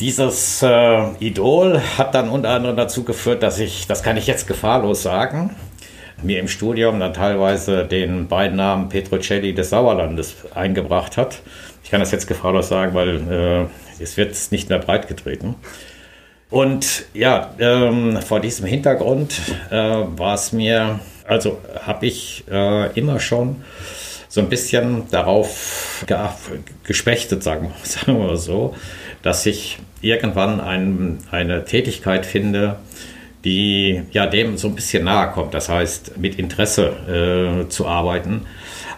dieses 0.00 0.62
äh, 0.62 1.10
Idol 1.18 1.80
hat 1.96 2.14
dann 2.14 2.28
unter 2.28 2.50
anderem 2.50 2.76
dazu 2.76 3.04
geführt, 3.04 3.42
dass 3.42 3.58
ich, 3.58 3.86
das 3.86 4.02
kann 4.02 4.16
ich 4.16 4.26
jetzt 4.26 4.46
gefahrlos 4.46 5.02
sagen, 5.02 5.56
mir 6.22 6.40
im 6.40 6.48
Studium 6.48 6.98
dann 7.00 7.14
teilweise 7.14 7.84
den 7.84 8.28
Beinamen 8.28 8.88
Petrocelli 8.88 9.54
des 9.54 9.70
Sauerlandes 9.70 10.36
eingebracht 10.54 11.16
hat. 11.16 11.40
Ich 11.88 11.90
kann 11.90 12.00
das 12.00 12.10
jetzt 12.10 12.26
gefahrlos 12.26 12.68
sagen, 12.68 12.92
weil 12.92 13.16
äh, 13.32 14.02
es 14.02 14.18
wird 14.18 14.36
nicht 14.50 14.68
mehr 14.68 14.78
breit 14.78 15.08
getreten. 15.08 15.54
Und 16.50 17.06
ja, 17.14 17.54
ähm, 17.58 18.20
vor 18.20 18.40
diesem 18.40 18.66
Hintergrund 18.66 19.40
äh, 19.70 19.74
war 19.74 20.34
es 20.34 20.52
mir, 20.52 21.00
also 21.26 21.58
habe 21.86 22.04
ich 22.04 22.44
äh, 22.50 22.92
immer 22.92 23.20
schon 23.20 23.64
so 24.28 24.42
ein 24.42 24.50
bisschen 24.50 25.08
darauf 25.10 26.04
ge 26.06 26.18
gespechtet, 26.84 27.42
sagen, 27.42 27.72
sagen 27.84 28.18
wir 28.18 28.36
so, 28.36 28.74
dass 29.22 29.46
ich 29.46 29.78
irgendwann 30.02 30.60
ein, 30.60 31.20
eine 31.30 31.64
Tätigkeit 31.64 32.26
finde, 32.26 32.76
die 33.46 34.02
ja 34.10 34.26
dem 34.26 34.58
so 34.58 34.68
ein 34.68 34.74
bisschen 34.74 35.04
nahe 35.04 35.30
kommt. 35.30 35.54
Das 35.54 35.70
heißt, 35.70 36.18
mit 36.18 36.38
Interesse 36.38 37.64
äh, 37.64 37.68
zu 37.70 37.86
arbeiten. 37.86 38.44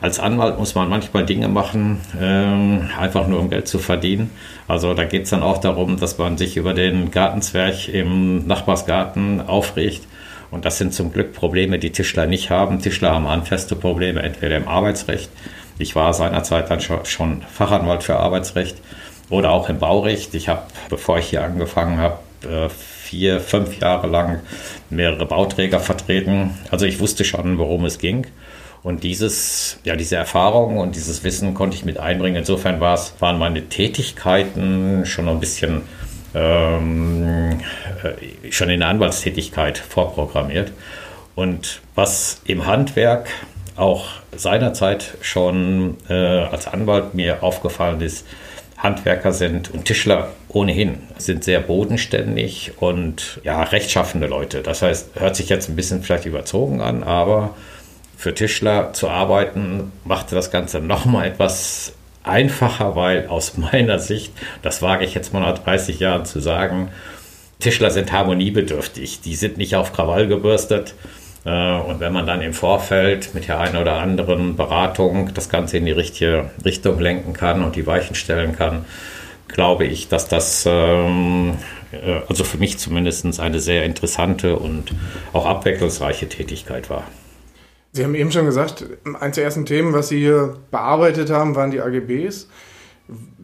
Als 0.00 0.19
Anwalt 0.19 0.59
muss 0.59 0.75
man 0.75 0.88
manchmal 0.88 1.26
Dinge 1.26 1.49
machen, 1.49 2.00
äh, 2.19 2.99
einfach 2.99 3.26
nur 3.26 3.38
um 3.38 3.50
Geld 3.50 3.69
zu 3.69 3.78
verdienen. 3.78 4.30
Also 4.66 4.95
da 4.95 5.04
geht 5.04 5.25
es 5.25 5.30
dann 5.30 5.42
auch 5.42 5.59
darum, 5.59 5.99
dass 5.99 6.16
man 6.16 6.38
sich 6.38 6.57
über 6.57 6.73
den 6.73 7.11
Gartenzwerg 7.11 7.88
im 7.88 8.47
Nachbarsgarten 8.47 9.42
aufregt. 9.47 10.07
Und 10.50 10.64
das 10.64 10.78
sind 10.78 10.95
zum 10.95 11.12
Glück 11.12 11.33
Probleme, 11.33 11.78
die 11.78 11.90
Tischler 11.90 12.26
nicht 12.26 12.50
haben. 12.50 12.80
Tischler 12.80 13.12
haben 13.12 13.28
handfeste 13.28 13.76
Probleme, 13.76 14.23
entweder 14.23 14.57
im 14.57 14.69
Arbeitsrecht. 14.69 15.30
Ich 15.78 15.95
war 15.95 16.12
seinerzeit 16.14 16.71
dann 16.71 16.80
schon 16.80 17.42
Fachanwalt 17.42 18.02
für 18.02 18.16
Arbeitsrecht 18.16 18.78
oder 19.28 19.50
auch 19.50 19.69
im 19.69 19.78
Baurecht. 19.78 20.35
Ich 20.35 20.49
habe, 20.49 20.62
bevor 20.88 21.19
ich 21.19 21.26
hier 21.26 21.45
angefangen 21.45 21.99
habe, 21.99 22.19
äh, 22.42 22.69
vier, 22.69 23.40
fünf 23.40 23.80
Jahre 23.80 24.07
lang 24.07 24.40
mehrere 24.88 25.26
Bauträger 25.26 25.80
vertreten. 25.80 26.59
Also 26.71 26.87
ich 26.87 27.00
wusste 27.00 27.25
schon, 27.25 27.59
worum 27.59 27.85
es 27.85 27.99
ging. 27.99 28.26
Und 28.82 29.04
dieses, 29.04 29.78
ja, 29.84 29.94
diese 29.94 30.16
Erfahrung 30.16 30.78
und 30.78 30.96
dieses 30.96 31.22
Wissen 31.22 31.52
konnte 31.54 31.76
ich 31.76 31.84
mit 31.84 31.99
einbringen. 31.99 32.37
Insofern 32.37 32.80
war 32.80 32.94
es, 32.94 33.14
waren 33.20 33.38
meine 33.38 33.68
Tätigkeiten 33.68 35.04
schon 35.04 35.28
ein 35.28 35.38
bisschen 35.38 35.82
ähm, 36.34 37.60
äh, 38.02 38.50
schon 38.52 38.70
in 38.70 38.80
der 38.80 38.88
Anwaltstätigkeit 38.88 39.78
vorprogrammiert. 39.78 40.72
Und 41.34 41.80
was 41.94 42.40
im 42.44 42.66
Handwerk 42.66 43.28
auch 43.76 44.08
seinerzeit 44.37 45.16
schon 45.20 45.96
äh, 46.08 46.14
als 46.14 46.66
Anwalt 46.66 47.14
mir 47.14 47.42
aufgefallen 47.42 48.00
ist, 48.00 48.26
Handwerker 48.76 49.32
sind 49.32 49.70
und 49.70 49.84
Tischler 49.84 50.30
ohnehin 50.49 50.99
sind 51.18 51.44
sehr 51.44 51.60
bodenständig 51.60 52.72
und 52.78 53.40
ja, 53.44 53.62
rechtschaffende 53.62 54.26
Leute. 54.26 54.62
Das 54.62 54.80
heißt, 54.82 55.20
hört 55.20 55.37
sich 55.37 55.50
jetzt 55.50 55.68
ein 55.68 55.76
bisschen 55.76 56.02
vielleicht 56.02 56.25
überzogen 56.25 56.80
an, 56.80 57.02
aber 57.02 57.54
für 58.21 58.35
Tischler 58.35 58.93
zu 58.93 59.09
arbeiten 59.09 59.93
machte 60.05 60.35
das 60.35 60.50
Ganze 60.50 60.79
nochmal 60.79 61.27
etwas 61.29 61.95
einfacher, 62.23 62.95
weil 62.95 63.27
aus 63.29 63.57
meiner 63.73 63.99
Sicht, 63.99 64.35
das 64.61 64.83
wage 64.83 65.07
ich 65.07 65.15
jetzt 65.15 65.33
mal 65.33 65.41
nach 65.41 65.57
30 65.57 66.00
Jahren 66.00 66.27
zu 66.27 66.39
sagen, 66.39 66.91
Tischler 67.61 67.91
sind 67.91 68.12
harmoniebedürftig. 68.12 69.23
Die 69.23 69.35
sind 69.35 69.57
nicht 69.57 69.75
auf 69.75 69.95
Krawall 69.95 70.29
gebürstet. 70.29 70.95
Äh, 71.47 71.77
und 71.77 72.00
wenn 72.00 72.12
man 72.12 72.27
dann 72.27 72.43
im 72.43 72.53
Vorfeld 72.53 73.35
mit 73.35 73.49
der 73.49 73.59
einen 73.59 73.79
oder 73.79 73.95
anderen 73.95 74.55
Beratung 74.55 75.33
das 75.33 75.49
Ganze 75.49 75.79
in 75.79 75.87
die 75.87 75.93
richtige 75.93 76.50
Richtung 76.62 77.00
lenken 77.00 77.33
kann 77.33 77.65
und 77.65 77.75
die 77.75 77.87
Weichen 77.87 78.15
stellen 78.15 78.55
kann, 78.55 78.85
glaube 79.49 79.87
ich, 79.87 80.09
dass 80.09 80.29
das, 80.29 80.67
ähm, 80.67 81.55
äh, 81.93 82.21
also 82.29 82.45
für 82.45 82.59
mich 82.59 82.77
zumindest, 82.77 83.41
eine 83.41 83.61
sehr 83.61 83.85
interessante 83.85 84.57
und 84.57 84.93
auch 85.33 85.47
abwechslungsreiche 85.47 86.29
Tätigkeit 86.29 86.91
war. 86.91 87.05
Sie 87.92 88.04
haben 88.04 88.14
eben 88.14 88.30
schon 88.30 88.47
gesagt, 88.47 88.85
eines 89.18 89.35
der 89.35 89.44
ersten 89.44 89.66
Themen, 89.66 89.92
was 89.92 90.09
Sie 90.09 90.18
hier 90.18 90.56
bearbeitet 90.70 91.30
haben, 91.30 91.56
waren 91.56 91.70
die 91.70 91.80
AGBs. 91.80 92.49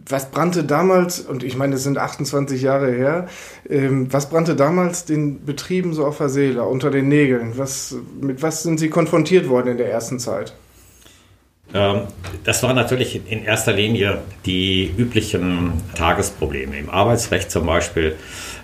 Was 0.08 0.30
brannte 0.30 0.62
damals, 0.62 1.20
und 1.20 1.42
ich 1.42 1.56
meine, 1.56 1.74
es 1.74 1.82
sind 1.82 1.98
28 1.98 2.62
Jahre 2.62 2.92
her, 2.92 3.28
ähm, 3.68 4.12
was 4.12 4.30
brannte 4.30 4.54
damals 4.54 5.04
den 5.04 5.44
Betrieben 5.44 5.94
so 5.94 6.06
auf 6.06 6.18
der 6.18 6.28
Seele, 6.28 6.62
unter 6.62 6.92
den 6.92 7.08
Nägeln? 7.08 7.58
Was, 7.58 7.96
mit 8.20 8.40
was 8.40 8.62
sind 8.62 8.78
Sie 8.78 8.88
konfrontiert 8.88 9.48
worden 9.48 9.72
in 9.72 9.78
der 9.78 9.90
ersten 9.90 10.20
Zeit? 10.20 10.54
Ähm, 11.74 12.02
das 12.44 12.62
waren 12.62 12.76
natürlich 12.76 13.20
in 13.28 13.44
erster 13.44 13.72
Linie 13.72 14.18
die 14.44 14.94
üblichen 14.96 15.82
Tagesprobleme. 15.96 16.78
Im 16.78 16.88
Arbeitsrecht 16.88 17.50
zum 17.50 17.66
Beispiel 17.66 18.14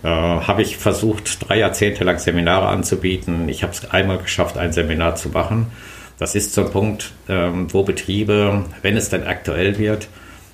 äh, 0.02 0.08
habe 0.08 0.62
ich 0.62 0.76
versucht, 0.76 1.48
drei 1.48 1.58
Jahrzehnte 1.58 2.04
lang 2.04 2.18
Seminare 2.18 2.68
anzubieten. 2.68 3.48
Ich 3.48 3.62
habe 3.62 3.72
es 3.72 3.90
einmal 3.90 4.18
geschafft, 4.18 4.58
ein 4.58 4.72
Seminar 4.72 5.16
zu 5.16 5.30
machen. 5.30 5.72
Das 6.18 6.34
ist 6.34 6.54
zum 6.54 6.70
Punkt, 6.70 7.12
ähm, 7.28 7.72
wo 7.72 7.82
Betriebe, 7.82 8.64
wenn 8.82 8.96
es 8.96 9.08
dann 9.08 9.24
aktuell 9.24 9.78
wird, 9.78 10.08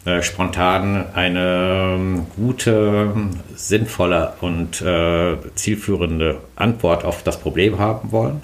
äh, 0.04 0.22
spontan 0.22 1.06
eine 1.12 1.94
ähm, 1.94 2.26
gute, 2.36 3.12
sinnvolle 3.54 4.34
und 4.40 4.80
äh, 4.80 5.36
zielführende 5.54 6.38
Antwort 6.56 7.04
auf 7.04 7.22
das 7.22 7.38
Problem 7.38 7.78
haben 7.78 8.12
wollen. 8.12 8.42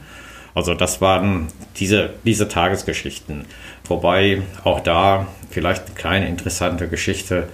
Also 0.55 0.75
das 0.75 1.01
waren 1.01 1.49
diese, 1.77 2.11
diese 2.25 2.49
Tagesgeschichten. 2.49 3.47
Wobei 3.89 4.43
auch 4.63 4.81
da 4.81 5.27
vielleicht 5.51 5.87
eine 5.87 5.95
kleine 5.95 6.29
interessante 6.29 6.89
Geschichte. 6.89 7.49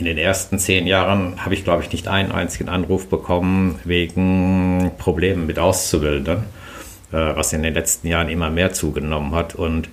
In 0.00 0.06
den 0.06 0.16
ersten 0.16 0.58
zehn 0.58 0.86
Jahren 0.86 1.44
habe 1.44 1.52
ich, 1.52 1.62
glaube 1.62 1.82
ich, 1.82 1.92
nicht 1.92 2.08
einen 2.08 2.32
einzigen 2.32 2.70
Anruf 2.70 3.10
bekommen 3.10 3.78
wegen 3.84 4.92
Problemen 4.96 5.46
mit 5.46 5.58
Auszubildenden, 5.58 6.38
äh, 7.12 7.36
was 7.36 7.52
in 7.52 7.62
den 7.62 7.74
letzten 7.74 8.08
Jahren 8.08 8.30
immer 8.30 8.48
mehr 8.48 8.72
zugenommen 8.72 9.34
hat. 9.34 9.54
Und 9.54 9.90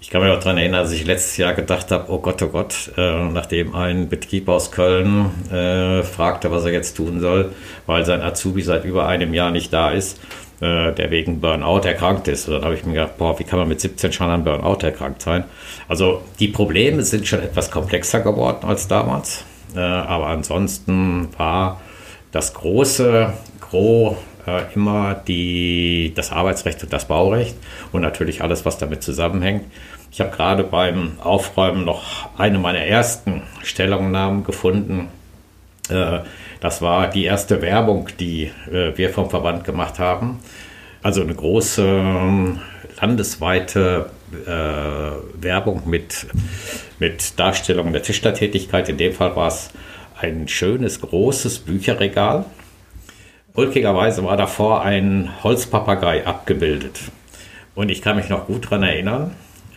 ich 0.00 0.10
kann 0.10 0.22
mich 0.22 0.32
auch 0.32 0.40
daran 0.40 0.58
erinnern, 0.58 0.82
dass 0.82 0.90
ich 0.90 1.06
letztes 1.06 1.36
Jahr 1.36 1.54
gedacht 1.54 1.92
habe, 1.92 2.10
oh 2.10 2.18
Gott, 2.18 2.42
oh 2.42 2.48
Gott, 2.48 2.90
äh, 2.96 3.28
nachdem 3.28 3.76
ein 3.76 4.08
Betrieb 4.08 4.48
aus 4.48 4.72
Köln 4.72 5.30
äh, 5.52 6.02
fragte, 6.02 6.50
was 6.50 6.64
er 6.64 6.72
jetzt 6.72 6.96
tun 6.96 7.20
soll, 7.20 7.52
weil 7.86 8.04
sein 8.04 8.22
Azubi 8.22 8.60
seit 8.60 8.84
über 8.84 9.06
einem 9.06 9.34
Jahr 9.34 9.52
nicht 9.52 9.72
da 9.72 9.92
ist, 9.92 10.20
äh, 10.60 10.92
der 10.92 11.10
wegen 11.10 11.40
Burnout 11.40 11.80
erkrankt 11.80 12.28
ist. 12.28 12.48
Und 12.48 12.54
dann 12.54 12.64
habe 12.64 12.74
ich 12.74 12.84
mir 12.84 12.94
gedacht, 12.94 13.18
boah, 13.18 13.38
wie 13.38 13.44
kann 13.44 13.58
man 13.58 13.68
mit 13.68 13.80
17 13.80 14.12
schon 14.12 14.28
an 14.28 14.44
Burnout 14.44 14.84
erkrankt 14.84 15.22
sein? 15.22 15.44
Also 15.88 16.22
die 16.38 16.48
Probleme 16.48 17.02
sind 17.02 17.26
schon 17.26 17.42
etwas 17.42 17.70
komplexer 17.70 18.20
geworden 18.20 18.66
als 18.66 18.88
damals. 18.88 19.44
Äh, 19.74 19.80
aber 19.80 20.28
ansonsten 20.28 21.28
war 21.36 21.80
das 22.32 22.54
große 22.54 23.32
Gros 23.60 24.16
äh, 24.46 24.72
immer 24.74 25.14
die, 25.14 26.12
das 26.14 26.32
Arbeitsrecht 26.32 26.82
und 26.82 26.92
das 26.92 27.06
Baurecht 27.06 27.56
und 27.92 28.02
natürlich 28.02 28.42
alles, 28.42 28.64
was 28.64 28.78
damit 28.78 29.02
zusammenhängt. 29.02 29.64
Ich 30.10 30.20
habe 30.20 30.30
gerade 30.30 30.64
beim 30.64 31.18
Aufräumen 31.20 31.84
noch 31.84 32.28
eine 32.38 32.58
meiner 32.58 32.80
ersten 32.80 33.42
Stellungnahmen 33.62 34.44
gefunden. 34.44 35.08
Äh, 35.88 36.20
das 36.60 36.82
war 36.82 37.08
die 37.08 37.24
erste 37.24 37.62
Werbung, 37.62 38.08
die 38.18 38.50
äh, 38.70 38.96
wir 38.96 39.10
vom 39.10 39.30
Verband 39.30 39.64
gemacht 39.64 39.98
haben. 39.98 40.40
Also 41.02 41.20
eine 41.20 41.34
große 41.34 41.84
ähm, 41.86 42.60
landesweite 43.00 44.10
äh, 44.46 45.42
Werbung 45.42 45.82
mit, 45.86 46.26
mit 46.98 47.38
Darstellung 47.38 47.92
der 47.92 48.02
Tischlertätigkeit. 48.02 48.88
In 48.88 48.96
dem 48.96 49.12
Fall 49.12 49.36
war 49.36 49.48
es 49.48 49.70
ein 50.20 50.48
schönes, 50.48 51.00
großes 51.00 51.60
Bücherregal. 51.60 52.46
Ulkigerweise 53.54 54.24
war 54.24 54.36
davor 54.36 54.82
ein 54.82 55.30
Holzpapagei 55.42 56.26
abgebildet. 56.26 57.00
Und 57.74 57.90
ich 57.90 58.02
kann 58.02 58.16
mich 58.16 58.28
noch 58.28 58.46
gut 58.46 58.66
daran 58.66 58.82
erinnern, 58.82 59.32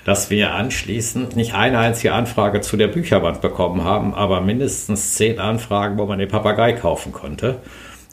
dass 0.07 0.29
wir 0.29 0.53
anschließend 0.53 1.35
nicht 1.35 1.53
eine 1.53 1.79
einzige 1.79 2.13
Anfrage 2.13 2.61
zu 2.61 2.77
der 2.77 2.87
Bücherwand 2.87 3.41
bekommen 3.41 3.83
haben, 3.83 4.13
aber 4.13 4.39
mindestens 4.39 5.15
zehn 5.15 5.37
Anfragen, 5.37 5.97
wo 5.97 6.05
man 6.05 6.17
den 6.17 6.29
Papagei 6.29 6.71
kaufen 6.71 7.11
konnte. 7.11 7.57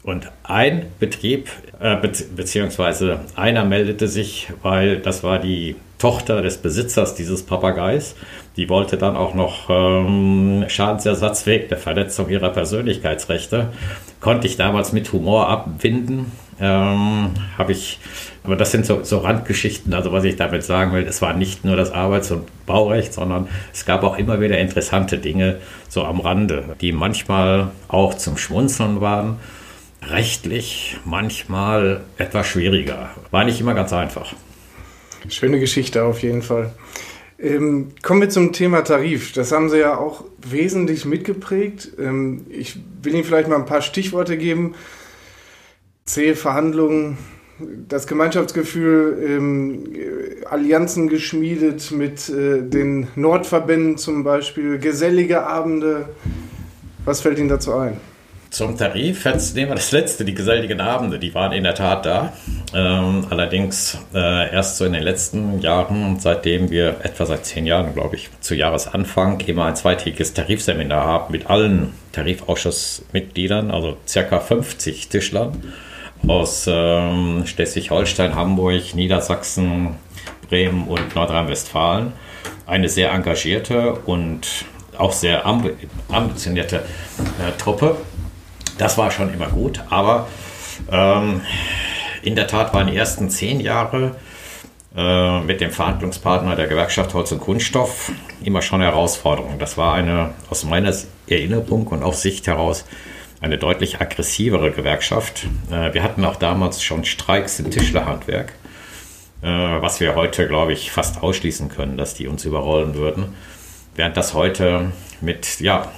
Und 0.03 0.29
ein 0.43 0.87
Betrieb, 0.99 1.51
äh, 1.79 1.95
be 1.95 2.11
beziehungsweise 2.35 3.21
einer 3.37 3.65
meldete 3.65 4.09
sich, 4.09 4.49
weil 4.63 4.99
das 4.99 5.23
war 5.23 5.39
die 5.39 5.77
Tochter 5.99 6.43
des 6.43 6.59
Besitzers 6.59 7.15
dieses 7.15 7.45
Papageis. 7.45 8.17
Die 8.57 8.69
wollte 8.69 8.97
dann 8.99 9.17
auch 9.17 9.35
noch 9.35 9.71
ähm, 9.71 10.65
Schadensersatz 10.67 11.47
wegen 11.47 11.69
der 11.69 11.79
Verletzung 11.79 12.29
ihrer 12.29 12.51
Persönlichkeitsrechte. 12.51 13.69
Konnte 14.21 14.49
ich 14.49 14.57
damals 14.57 14.93
mit 14.93 15.13
Humor 15.13 15.49
abwinden. 15.49 16.33
Ähm, 16.61 17.31
Habe 17.59 17.73
ich 17.73 17.99
aber 18.45 18.57
das 18.57 18.71
sind 18.71 18.85
so, 18.85 19.03
so, 19.03 19.19
Randgeschichten. 19.19 19.95
Also 19.95 20.13
was 20.13 20.23
ich 20.25 20.37
damit 20.37 20.63
sagen 20.63 20.93
will, 20.93 21.05
es 21.05 21.23
war 21.23 21.33
nicht 21.33 21.65
nur 21.65 21.77
das 21.77 21.91
Arbeits- 21.91 22.31
und 22.31 22.45
Baurecht, 22.67 23.15
sondern 23.15 23.49
es 23.73 23.87
gab 23.87 24.05
auch 24.05 24.19
immer 24.19 24.39
wieder 24.39 24.59
interessante 24.59 25.17
Dinge 25.17 25.61
so 25.89 26.05
am 26.05 26.21
Rande, 26.21 26.77
die 26.83 26.93
manchmal 26.93 27.71
auch 27.89 28.13
zum 28.13 28.37
Schmunzeln 28.37 29.01
waren. 29.01 29.41
Rechtlich 30.07 30.99
manchmal 31.07 32.03
etwas 32.19 32.47
schwieriger. 32.47 33.09
War 33.31 33.45
nicht 33.45 33.59
immer 33.63 33.73
ganz 33.73 33.95
einfach. 33.95 34.35
Schöne 35.31 35.59
Geschichte 35.59 36.05
auf 36.05 36.23
jeden 36.23 36.43
Fall. 36.43 36.75
Ähm, 37.39 37.93
kommen 38.03 38.21
wir 38.21 38.29
zum 38.29 38.53
Thema 38.53 38.85
Tarif. 38.85 39.33
Das 39.33 39.53
haben 39.53 39.71
Sie 39.71 39.79
ja 39.79 39.97
auch 39.97 40.25
wesentlich 40.47 41.07
mitgeprägt. 41.07 41.93
Ähm, 41.99 42.45
ich 42.51 42.77
will 43.03 43.15
Ihnen 43.15 43.25
vielleicht 43.25 43.49
mal 43.49 43.57
ein 43.57 43.65
paar 43.65 43.81
Stichworte 43.81 44.37
geben. 44.37 44.75
Zähe 46.07 46.37
Verhandlungen, 46.37 47.17
das 47.89 48.07
Gemeinschaftsgefühl, 48.07 49.25
ähm, 49.27 49.85
Allianzen 50.51 51.09
geschmiedet 51.09 51.93
mit 51.93 52.29
äh, 52.29 52.61
den 52.61 53.09
Nordverbänden 53.15 53.97
zum 53.97 54.23
Beispiel, 54.23 54.79
gesellige 54.79 55.47
Abende. 55.47 56.11
Was 57.07 57.23
fällt 57.23 57.39
Ihnen 57.39 57.49
dazu 57.49 57.73
ein? 57.73 57.97
Zum 58.51 58.77
Tarif, 58.77 59.25
jetzt 59.25 59.57
nehmen 59.57 59.71
wir 59.71 59.77
das 59.77 59.93
letzte, 59.93 60.27
die 60.27 60.35
geselligen 60.35 60.81
Abende, 60.81 61.19
die 61.19 61.35
waren 61.35 61.53
in 61.53 61.65
der 61.65 61.75
Tat 61.75 62.05
da. 62.05 62.35
Ähm, 62.75 63.27
allerdings 63.31 63.97
äh, 64.15 64.53
erst 64.53 64.77
so 64.77 64.85
in 64.85 64.93
den 64.93 65.03
letzten 65.03 65.61
Jahren, 65.61 66.21
seitdem 66.21 66.71
wir 66.71 66.99
etwa 67.03 67.25
seit 67.25 67.47
zehn 67.47 67.65
Jahren, 67.65 67.95
glaube 67.95 68.17
ich, 68.17 68.29
zu 68.41 68.55
Jahresanfang 68.55 69.41
immer 69.41 69.65
ein 69.65 69.75
zweitägiges 69.75 70.35
Tarifseminar 70.35 71.07
haben 71.07 71.33
mit 71.33 71.49
allen 71.49 71.95
Tarifausschussmitgliedern, 72.13 73.71
also 73.71 73.97
circa 74.07 74.39
50 74.39 75.09
Tischlern 75.09 75.63
aus 76.27 76.67
ähm, 76.69 77.45
Schleswig-Holstein, 77.47 78.35
Hamburg, 78.35 78.95
Niedersachsen, 78.95 79.97
Bremen 80.49 80.89
und 80.89 81.15
Nordrhein-Westfalen. 81.15 82.13
Eine 82.67 82.89
sehr 82.89 83.13
engagierte 83.13 83.95
und 84.07 84.65
auch 84.97 85.13
sehr 85.13 85.45
ambitionierte 85.47 86.77
äh, 86.77 87.53
Truppe. 87.59 87.97
Das 88.79 88.97
war 88.99 89.11
schon 89.11 89.33
immer 89.33 89.49
gut, 89.49 89.81
aber 89.91 90.27
ähm, 90.91 91.43
in 92.23 92.35
der 92.35 92.47
Tat 92.47 92.73
waren 92.73 92.87
die 92.87 92.97
ersten 92.97 93.29
zehn 93.29 93.61
Jahre 93.61 94.17
äh, 94.97 95.41
mit 95.41 95.61
dem 95.61 95.71
Verhandlungspartner 95.71 96.57
der 96.57 96.67
Gewerkschaft 96.67 97.15
Holz 97.15 97.33
und 97.33 97.41
Kunststoff 97.41 98.13
immer 98.43 98.63
schon 98.63 98.81
Herausforderung. 98.81 99.59
Das 99.59 99.77
war 99.77 99.95
eine 99.95 100.31
aus 100.51 100.65
meiner 100.65 100.95
Erinnerung 101.29 101.87
und 101.89 102.03
aus 102.03 102.23
Sicht 102.23 102.47
heraus 102.47 102.85
eine 103.45 103.59
deutlich 103.59 104.01
aggressivere 104.01 104.71
Gewerkschaft. 104.71 105.47
Äh, 105.71 105.93
wir 105.93 106.03
hatten 106.03 106.25
auch 106.25 106.37
damals 106.37 106.83
schon 106.83 107.05
Streiks 107.05 107.61
im 107.61 107.71
Tischlerhandwerk, 107.71 108.55
äh, 109.43 109.47
was 109.47 110.01
wir 110.01 110.15
heute, 110.15 110.49
glaube 110.49 110.73
ich, 110.73 110.91
fast 110.91 111.23
ausschließen 111.23 111.69
können, 111.69 111.99
dass 111.99 112.15
die 112.15 112.27
uns 112.27 112.47
überrollen 112.47 112.95
würden. 112.95 113.35
Während 113.97 114.17
das 114.17 114.33
heute 114.33 114.93
mit, 115.21 115.61
ja, 115.61 115.93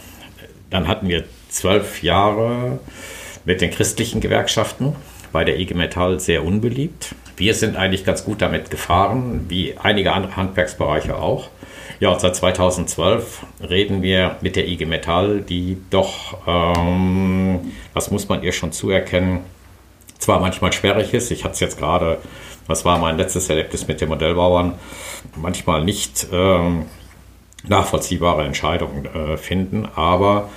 dann 0.71 0.89
hatten 0.89 1.09
wir 1.09 1.23
zwölf 1.49 2.03
Jahre 2.03 2.81
mit 3.45 3.61
den 3.61 3.71
christlichen 3.71 4.21
Gewerkschaften, 4.21 4.97
bei 5.31 5.45
der 5.45 5.61
IG 5.61 5.73
Metall 5.75 6.19
sehr 6.19 6.45
unbeliebt. 6.45 7.15
Wir 7.37 7.55
sind 7.55 7.77
eigentlich 7.77 8.05
ganz 8.05 8.25
gut 8.25 8.43
damit 8.43 8.71
gefahren, 8.71 9.47
wie 9.49 9.77
einige 9.79 10.13
andere 10.13 10.35
Handwerksbereiche 10.35 11.17
auch. 11.17 11.49
Ja, 12.01 12.19
seit 12.19 12.37
2012 12.37 13.45
reden 13.69 14.03
wir 14.03 14.37
mit 14.41 14.57
der 14.57 14.69
IG 14.69 14.85
Metall, 14.87 15.41
die 15.41 15.79
doch, 15.91 16.39
ähm, 16.47 17.73
das 17.95 18.11
muss 18.11 18.29
man 18.29 18.43
ihr 18.43 18.53
schon 18.53 18.73
zuerkennen, 18.73 19.41
zwar 20.19 20.41
manchmal 20.41 20.73
sperrig 20.73 21.15
ist. 21.15 21.31
Ich 21.31 21.45
hatte 21.45 21.55
es 21.55 21.61
jetzt 21.61 21.79
gerade, 21.79 22.19
das 22.69 22.85
war 22.85 22.99
mein 22.99 23.17
letztes 23.17 23.49
Erlebnis 23.49 23.87
mit 23.89 24.01
den 24.01 24.09
Modellbauern, 24.09 24.75
manchmal 25.37 25.85
nicht 25.85 26.27
ähm, 26.33 26.87
nachvollziehbare 27.69 28.45
Entscheidungen 28.45 29.07
äh, 29.07 29.37
finden, 29.37 29.89
aber 29.95 30.49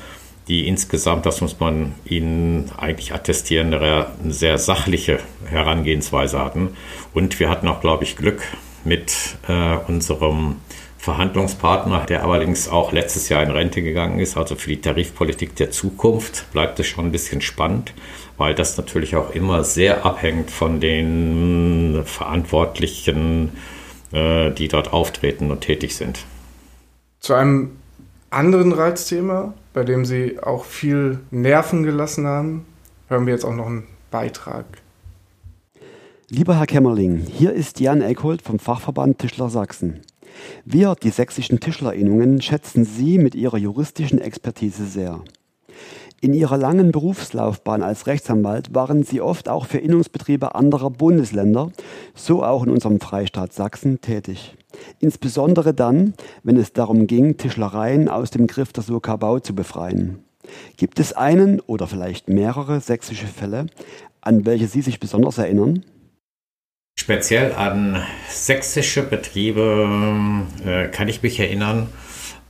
die 0.49 0.67
insgesamt, 0.67 1.27
das 1.27 1.41
muss 1.41 1.59
man 1.59 1.93
ihnen 2.05 2.71
eigentlich 2.75 3.13
attestieren, 3.13 3.71
eine 3.73 4.07
sehr 4.27 4.57
sachliche 4.57 5.19
Herangehensweise 5.45 6.39
hatten. 6.39 6.75
Und 7.13 7.39
wir 7.39 7.49
hatten 7.49 7.67
auch, 7.67 7.81
glaube 7.81 8.03
ich, 8.03 8.17
Glück 8.17 8.41
mit 8.83 9.37
äh, 9.47 9.77
unserem 9.87 10.55
Verhandlungspartner, 10.99 12.05
der 12.05 12.25
allerdings 12.25 12.67
auch 12.67 12.91
letztes 12.91 13.29
Jahr 13.29 13.41
in 13.41 13.51
Rente 13.51 13.81
gegangen 13.81 14.19
ist. 14.19 14.35
Also 14.35 14.55
für 14.55 14.69
die 14.69 14.81
Tarifpolitik 14.81 15.55
der 15.55 15.71
Zukunft 15.71 16.51
bleibt 16.51 16.77
es 16.79 16.87
schon 16.87 17.05
ein 17.05 17.11
bisschen 17.13 17.39
spannend, 17.39 17.93
weil 18.37 18.53
das 18.53 18.77
natürlich 18.77 19.15
auch 19.15 19.33
immer 19.33 19.63
sehr 19.63 20.05
abhängt 20.05 20.51
von 20.51 20.81
den 20.81 22.01
Verantwortlichen, 22.03 23.53
äh, 24.11 24.51
die 24.51 24.67
dort 24.67 24.91
auftreten 24.91 25.51
und 25.51 25.61
tätig 25.61 25.95
sind. 25.95 26.19
Zu 27.21 27.33
einem 27.33 27.77
anderen 28.29 28.73
Reizthema, 28.73 29.53
bei 29.73 29.85
dem 29.85 30.03
Sie 30.03 30.37
auch 30.43 30.65
viel 30.65 31.21
Nerven 31.31 31.83
gelassen 31.83 32.27
haben, 32.27 32.65
hören 33.07 33.25
wir 33.25 33.33
jetzt 33.33 33.45
auch 33.45 33.55
noch 33.55 33.67
einen 33.67 33.87
Beitrag. 34.11 34.65
Lieber 36.27 36.59
Herr 36.59 36.67
Kämmerling, 36.67 37.25
hier 37.25 37.53
ist 37.53 37.79
Jan 37.79 38.01
Eckholt 38.01 38.41
vom 38.41 38.59
Fachverband 38.59 39.17
Tischler 39.17 39.49
Sachsen. 39.49 40.01
Wir, 40.65 40.95
die 40.95 41.09
sächsischen 41.09 41.59
Tischlerinnungen, 41.59 42.41
schätzen 42.41 42.85
Sie 42.85 43.17
mit 43.17 43.35
Ihrer 43.35 43.57
juristischen 43.57 44.19
Expertise 44.19 44.85
sehr. 44.85 45.21
In 46.21 46.33
Ihrer 46.33 46.57
langen 46.57 46.91
Berufslaufbahn 46.91 47.81
als 47.81 48.05
Rechtsanwalt 48.05 48.75
waren 48.75 49.03
Sie 49.03 49.21
oft 49.21 49.47
auch 49.47 49.65
für 49.65 49.77
Innungsbetriebe 49.77 50.53
anderer 50.53 50.89
Bundesländer, 50.89 51.71
so 52.13 52.43
auch 52.43 52.63
in 52.63 52.71
unserem 52.71 52.99
Freistaat 52.99 53.53
Sachsen, 53.53 54.01
tätig. 54.01 54.55
Insbesondere 54.99 55.73
dann, 55.73 56.13
wenn 56.43 56.57
es 56.57 56.73
darum 56.73 57.07
ging, 57.07 57.37
Tischlereien 57.37 58.09
aus 58.09 58.31
dem 58.31 58.47
Griff 58.47 58.73
der 58.73 58.83
Soka 58.83 59.15
Bau 59.15 59.39
zu 59.39 59.55
befreien. 59.55 60.19
Gibt 60.75 60.99
es 60.99 61.13
einen 61.13 61.61
oder 61.61 61.87
vielleicht 61.87 62.27
mehrere 62.27 62.81
sächsische 62.81 63.27
Fälle, 63.27 63.67
an 64.19 64.45
welche 64.45 64.67
Sie 64.67 64.81
sich 64.81 64.99
besonders 64.99 65.37
erinnern? 65.37 65.85
Speziell 66.99 67.53
an 67.53 68.03
sächsische 68.27 69.03
Betriebe 69.03 69.87
äh, 70.65 70.89
kann 70.89 71.07
ich 71.07 71.23
mich 71.23 71.39
erinnern, 71.39 71.87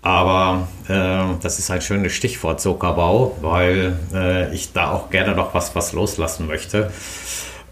aber 0.02 0.68
äh, 0.88 1.40
das 1.40 1.60
ist 1.60 1.70
ein 1.70 1.82
schönes 1.82 2.14
Stichwort 2.14 2.60
Zuckerbau, 2.60 3.38
weil 3.42 4.00
äh, 4.12 4.52
ich 4.52 4.74
da 4.74 4.92
auch 4.92 5.12
gerne 5.12 5.36
noch 5.36 5.54
was, 5.54 5.76
was 5.76 5.94
loslassen 5.94 6.48
möchte. 6.48 6.92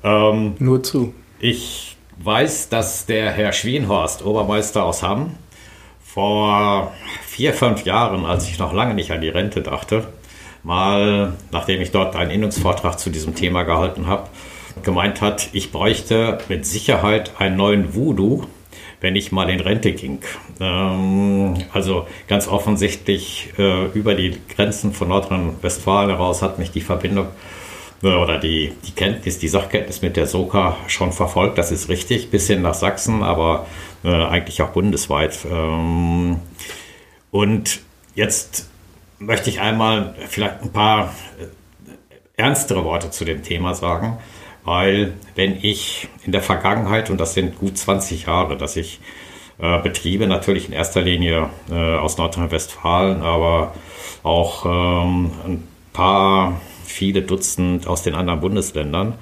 Ähm, 0.03 0.53
Nur 0.59 0.83
zu. 0.83 1.15
Ich 1.39 1.97
weiß, 2.19 2.69
dass 2.69 3.07
der 3.07 3.31
Herr 3.31 3.53
Schwienhorst, 3.53 4.23
Obermeister 4.23 4.83
aus 4.83 5.01
Hamm, 5.01 5.31
vor 6.05 6.93
vier, 7.25 7.55
fünf 7.55 7.85
Jahren, 7.85 8.23
als 8.23 8.47
ich 8.47 8.59
noch 8.59 8.71
lange 8.71 8.93
nicht 8.93 9.09
an 9.09 9.21
die 9.21 9.29
Rente 9.29 9.63
dachte, 9.63 10.09
mal, 10.61 11.33
nachdem 11.49 11.81
ich 11.81 11.89
dort 11.89 12.15
einen 12.15 12.29
Innungsvortrag 12.29 12.99
zu 12.99 13.09
diesem 13.09 13.33
Thema 13.33 13.63
gehalten 13.63 14.05
habe, 14.05 14.29
gemeint 14.83 15.21
hat, 15.21 15.49
ich 15.53 15.71
bräuchte 15.71 16.39
mit 16.49 16.65
Sicherheit 16.65 17.33
einen 17.39 17.57
neuen 17.57 17.95
Voodoo, 17.95 18.45
wenn 19.01 19.15
ich 19.15 19.31
mal 19.31 19.49
in 19.49 19.59
Rente 19.59 19.93
ging. 19.93 20.19
Ähm, 20.59 21.55
also 21.71 22.07
ganz 22.27 22.47
offensichtlich 22.47 23.53
äh, 23.57 23.85
über 23.87 24.15
die 24.15 24.37
Grenzen 24.55 24.93
von 24.93 25.09
Nordrhein-Westfalen 25.09 26.09
heraus 26.09 26.41
hat 26.41 26.59
mich 26.59 26.71
die 26.71 26.81
Verbindung 26.81 27.27
oder 28.01 28.37
die, 28.37 28.73
die 28.85 28.91
Kenntnis, 28.91 29.39
die 29.39 29.47
Sachkenntnis 29.47 30.01
mit 30.01 30.17
der 30.17 30.27
SOKA 30.27 30.77
schon 30.87 31.11
verfolgt. 31.11 31.57
Das 31.57 31.71
ist 31.71 31.89
richtig, 31.89 32.29
bis 32.29 32.47
hin 32.47 32.61
nach 32.61 32.75
Sachsen, 32.75 33.23
aber 33.23 33.65
äh, 34.03 34.09
eigentlich 34.09 34.61
auch 34.61 34.69
bundesweit. 34.69 35.37
Ähm, 35.51 36.39
und 37.31 37.79
jetzt 38.13 38.69
möchte 39.19 39.49
ich 39.49 39.59
einmal 39.59 40.13
vielleicht 40.27 40.61
ein 40.61 40.71
paar 40.71 41.13
äh, 41.39 42.41
ernstere 42.41 42.83
Worte 42.83 43.09
zu 43.09 43.25
dem 43.25 43.41
Thema 43.41 43.73
sagen, 43.73 44.19
weil 44.67 45.13
wenn 45.35 45.57
ich 45.61 46.09
in 46.25 46.33
der 46.33 46.41
Vergangenheit, 46.41 47.09
und 47.09 47.21
das 47.21 47.33
sind 47.33 47.57
gut 47.57 47.77
20 47.77 48.25
Jahre, 48.25 48.57
dass 48.57 48.75
ich 48.75 48.99
äh, 49.59 49.79
Betriebe 49.79 50.27
natürlich 50.27 50.67
in 50.67 50.73
erster 50.73 51.01
Linie 51.01 51.49
äh, 51.71 51.95
aus 51.95 52.17
Nordrhein-Westfalen, 52.17 53.21
aber 53.21 53.73
auch 54.23 54.65
ähm, 54.65 55.31
ein 55.45 55.67
paar 55.93 56.59
viele 56.83 57.21
Dutzend 57.21 57.87
aus 57.87 58.03
den 58.03 58.13
anderen 58.13 58.41
Bundesländern 58.41 59.13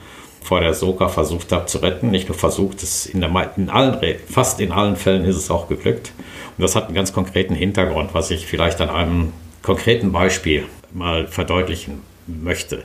vor 0.42 0.62
der 0.62 0.74
Soka 0.74 1.10
versucht 1.10 1.52
habe 1.52 1.68
zu 1.68 1.78
retten. 1.78 2.10
Nicht 2.10 2.28
nur 2.28 2.38
versucht, 2.38 2.82
es 2.82 3.06
in, 3.06 3.22
der, 3.22 3.30
in 3.56 3.70
allen, 3.70 4.00
fast 4.28 4.60
in 4.60 4.72
allen 4.72 4.96
Fällen 4.96 5.26
ist 5.26 5.36
es 5.36 5.52
auch 5.52 5.68
geglückt. 5.68 6.12
Und 6.58 6.64
das 6.64 6.76
hat 6.76 6.86
einen 6.86 6.96
ganz 6.96 7.14
konkreten 7.14 7.54
Hintergrund, 7.54 8.16
was 8.16 8.32
ich 8.32 8.48
vielleicht 8.48 8.82
an 8.82 8.90
einem 8.90 9.32
konkreten 9.62 10.12
Beispiel 10.12 10.66
mal 10.92 11.28
verdeutlichen 11.28 12.02
möchte. 12.26 12.84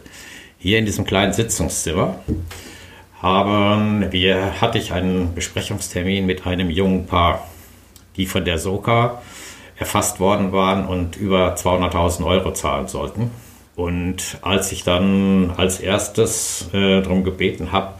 Hier 0.62 0.79
in 0.79 0.85
diesem 0.85 1.07
kleinen 1.07 1.33
Sitzungszimmer 1.33 2.16
haben 3.23 4.12
wir, 4.12 4.61
hatte 4.61 4.77
ich 4.77 4.92
einen 4.92 5.35
Besprechungstermin 5.35 6.27
mit 6.27 6.46
einem 6.46 6.68
jungen 6.68 7.07
Paar, 7.07 7.49
die 8.18 8.27
von 8.27 8.44
der 8.44 8.59
Soka 8.59 9.23
erfasst 9.79 10.20
worden 10.20 10.53
waren 10.53 10.85
und 10.85 11.16
über 11.16 11.55
200.000 11.55 12.27
Euro 12.27 12.53
zahlen 12.53 12.88
sollten. 12.88 13.31
Und 13.75 14.37
als 14.42 14.70
ich 14.70 14.85
dann 14.85 15.55
als 15.57 15.81
erstes 15.81 16.68
äh, 16.75 17.01
darum 17.01 17.25
gebeten 17.25 17.73
habe, 17.73 17.94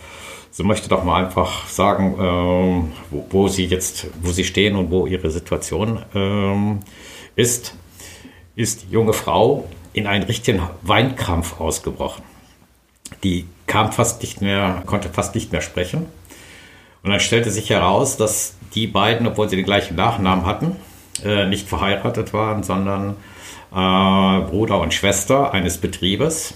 so 0.51 0.62
möchte 0.62 0.90
doch 0.90 1.03
mal 1.03 1.25
einfach 1.25 1.66
sagen, 1.66 2.12
äh, 2.18 3.11
wo, 3.11 3.27
wo, 3.31 3.49
sie 3.49 3.64
jetzt, 3.64 4.09
wo 4.20 4.33
sie 4.33 4.44
stehen 4.44 4.77
und 4.77 4.90
wo 4.90 5.07
ihre 5.07 5.31
Situation 5.31 6.03
äh, 6.14 7.40
ist, 7.40 7.75
ist 8.55 8.83
die 8.83 8.92
junge 8.92 9.14
Frau 9.14 9.66
in 9.94 10.07
einen 10.07 10.25
richtigen 10.25 10.61
Weinkrampf 10.83 11.59
ausgebrochen. 11.59 12.23
Die 13.22 13.46
kam 13.66 13.92
fast 13.92 14.22
nicht 14.22 14.40
mehr, 14.40 14.83
konnte 14.87 15.09
fast 15.09 15.35
nicht 15.35 15.52
mehr 15.52 15.61
sprechen. 15.61 16.06
Und 17.02 17.11
dann 17.11 17.20
stellte 17.20 17.50
sich 17.50 17.70
heraus, 17.70 18.16
dass 18.16 18.56
die 18.74 18.87
beiden, 18.87 19.26
obwohl 19.26 19.48
sie 19.48 19.56
den 19.56 19.64
gleichen 19.64 19.96
Nachnamen 19.96 20.46
hatten, 20.46 20.76
äh, 21.24 21.46
nicht 21.46 21.68
verheiratet 21.68 22.33
waren, 22.33 22.62
sondern 22.62 23.16
äh, 23.72 24.40
Bruder 24.50 24.80
und 24.80 24.94
Schwester 24.94 25.52
eines 25.52 25.78
Betriebes, 25.78 26.54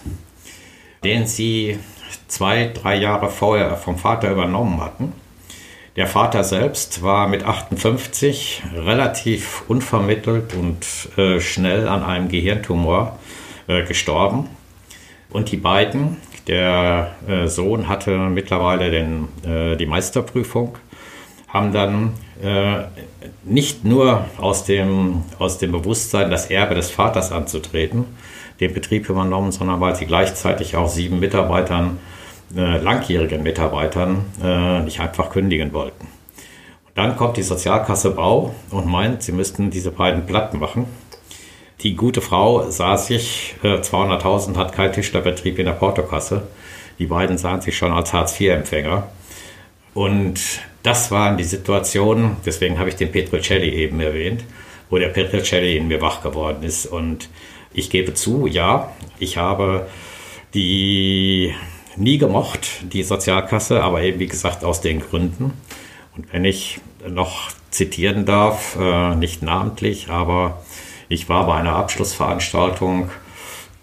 den 1.02 1.26
sie 1.26 1.78
zwei, 2.28 2.70
drei 2.72 2.96
Jahre 2.96 3.30
vorher 3.30 3.76
vom 3.76 3.98
Vater 3.98 4.30
übernommen 4.30 4.80
hatten. 4.80 5.12
Der 5.96 6.08
Vater 6.08 6.42
selbst 6.42 7.02
war 7.02 7.28
mit 7.28 7.44
58 7.44 8.64
relativ 8.74 9.62
unvermittelt 9.68 10.54
und 10.54 10.84
äh, 11.16 11.40
schnell 11.40 11.86
an 11.86 12.02
einem 12.02 12.28
Gehirntumor 12.28 13.18
äh, 13.68 13.84
gestorben. 13.84 14.48
Und 15.30 15.52
die 15.52 15.56
beiden, 15.56 16.16
der 16.46 17.12
äh, 17.26 17.46
Sohn 17.46 17.88
hatte 17.88 18.16
mittlerweile 18.16 18.90
den, 18.90 19.28
äh, 19.46 19.76
die 19.76 19.86
Meisterprüfung, 19.86 20.76
haben 21.48 21.72
dann 21.72 22.12
äh, 22.42 22.84
nicht 23.44 23.84
nur 23.84 24.24
aus 24.38 24.64
dem, 24.64 25.22
aus 25.38 25.58
dem 25.58 25.72
Bewusstsein, 25.72 26.30
das 26.30 26.50
Erbe 26.50 26.74
des 26.74 26.90
Vaters 26.90 27.32
anzutreten, 27.32 28.04
den 28.60 28.74
Betrieb 28.74 29.08
übernommen, 29.08 29.52
sondern 29.52 29.80
weil 29.80 29.96
sie 29.96 30.06
gleichzeitig 30.06 30.76
auch 30.76 30.88
sieben 30.88 31.20
Mitarbeitern 31.20 31.98
äh, 32.56 32.78
langjährigen 32.78 33.42
Mitarbeitern 33.42 34.26
äh, 34.42 34.80
nicht 34.80 35.00
einfach 35.00 35.30
kündigen 35.30 35.72
wollten. 35.72 36.06
Und 36.86 36.92
dann 36.96 37.16
kommt 37.16 37.36
die 37.36 37.42
Sozialkasse 37.42 38.10
Bau 38.10 38.54
und 38.70 38.86
meint, 38.86 39.22
sie 39.22 39.32
müssten 39.32 39.70
diese 39.70 39.90
beiden 39.90 40.26
Platten 40.26 40.60
machen. 40.60 40.86
Die 41.84 41.96
gute 41.96 42.22
Frau 42.22 42.70
sah 42.70 42.96
sich, 42.96 43.56
äh, 43.62 43.82
200.000 43.82 44.56
hat 44.56 44.72
kein 44.72 44.90
Tischlerbetrieb 44.90 45.58
in 45.58 45.66
der 45.66 45.74
Portokasse. 45.74 46.48
Die 46.98 47.04
beiden 47.04 47.36
sahen 47.36 47.60
sich 47.60 47.76
schon 47.76 47.92
als 47.92 48.14
Hartz-IV-Empfänger. 48.14 49.06
Und 49.92 50.40
das 50.82 51.10
waren 51.10 51.36
die 51.36 51.44
Situationen, 51.44 52.38
deswegen 52.46 52.78
habe 52.78 52.88
ich 52.88 52.96
den 52.96 53.12
Petrocelli 53.12 53.68
eben 53.68 54.00
erwähnt, 54.00 54.44
wo 54.88 54.96
der 54.96 55.08
Petrocelli 55.08 55.76
in 55.76 55.86
mir 55.88 56.00
wach 56.00 56.22
geworden 56.22 56.62
ist. 56.62 56.86
Und 56.86 57.28
ich 57.74 57.90
gebe 57.90 58.14
zu, 58.14 58.46
ja, 58.46 58.90
ich 59.18 59.36
habe 59.36 59.86
die 60.54 61.54
nie 61.96 62.16
gemocht, 62.16 62.66
die 62.92 63.02
Sozialkasse, 63.02 63.82
aber 63.82 64.00
eben 64.00 64.20
wie 64.20 64.26
gesagt 64.26 64.64
aus 64.64 64.80
den 64.80 65.00
Gründen. 65.00 65.52
Und 66.16 66.32
wenn 66.32 66.46
ich 66.46 66.80
noch 67.06 67.50
zitieren 67.70 68.24
darf, 68.24 68.76
äh, 68.80 69.16
nicht 69.16 69.42
namentlich, 69.42 70.08
aber 70.08 70.62
ich 71.08 71.28
war 71.28 71.46
bei 71.46 71.54
einer 71.54 71.76
Abschlussveranstaltung 71.76 73.10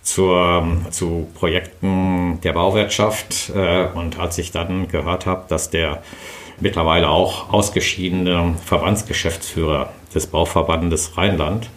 zur, 0.03 0.67
zu 0.89 1.27
Projekten 1.35 2.39
der 2.41 2.53
Bauwirtschaft 2.53 3.51
äh, 3.55 3.85
und 3.93 4.19
als 4.19 4.37
ich 4.37 4.51
dann 4.51 4.87
gehört 4.87 5.25
habe, 5.25 5.45
dass 5.47 5.69
der 5.69 6.01
mittlerweile 6.59 7.09
auch 7.09 7.51
ausgeschiedene 7.53 8.55
Verbandsgeschäftsführer 8.65 9.91
des 10.13 10.27
Bauverbandes 10.27 11.17
Rheinland 11.17 11.69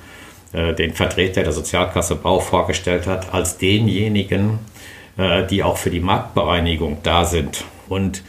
äh, 0.52 0.74
den 0.74 0.92
Vertreter 0.92 1.42
der 1.42 1.52
Sozialkasse 1.52 2.16
Bau 2.16 2.40
vorgestellt 2.40 3.06
hat 3.06 3.32
als 3.34 3.58
denjenigen, 3.58 4.58
äh, 5.16 5.46
die 5.46 5.62
auch 5.62 5.76
für 5.76 5.90
die 5.90 6.00
Marktbereinigung 6.00 6.98
da 7.02 7.24
sind 7.24 7.64
und 7.88 8.22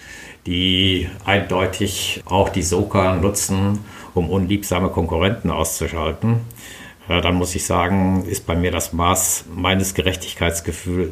die 0.46 1.10
eindeutig 1.26 2.22
auch 2.26 2.50
die 2.50 2.62
Soka 2.62 3.16
nutzen, 3.16 3.80
um 4.14 4.30
unliebsame 4.30 4.90
Konkurrenten 4.90 5.50
auszuschalten, 5.50 6.42
dann 7.08 7.36
muss 7.36 7.56
ich 7.56 7.66
sagen, 7.66 8.26
ist 8.28 8.48
bei 8.48 8.56
mir 8.56 8.72
das 8.72 8.94
Maß 8.94 9.46
meines 9.54 9.94
Gerechtigkeitsgefühls 9.94 11.12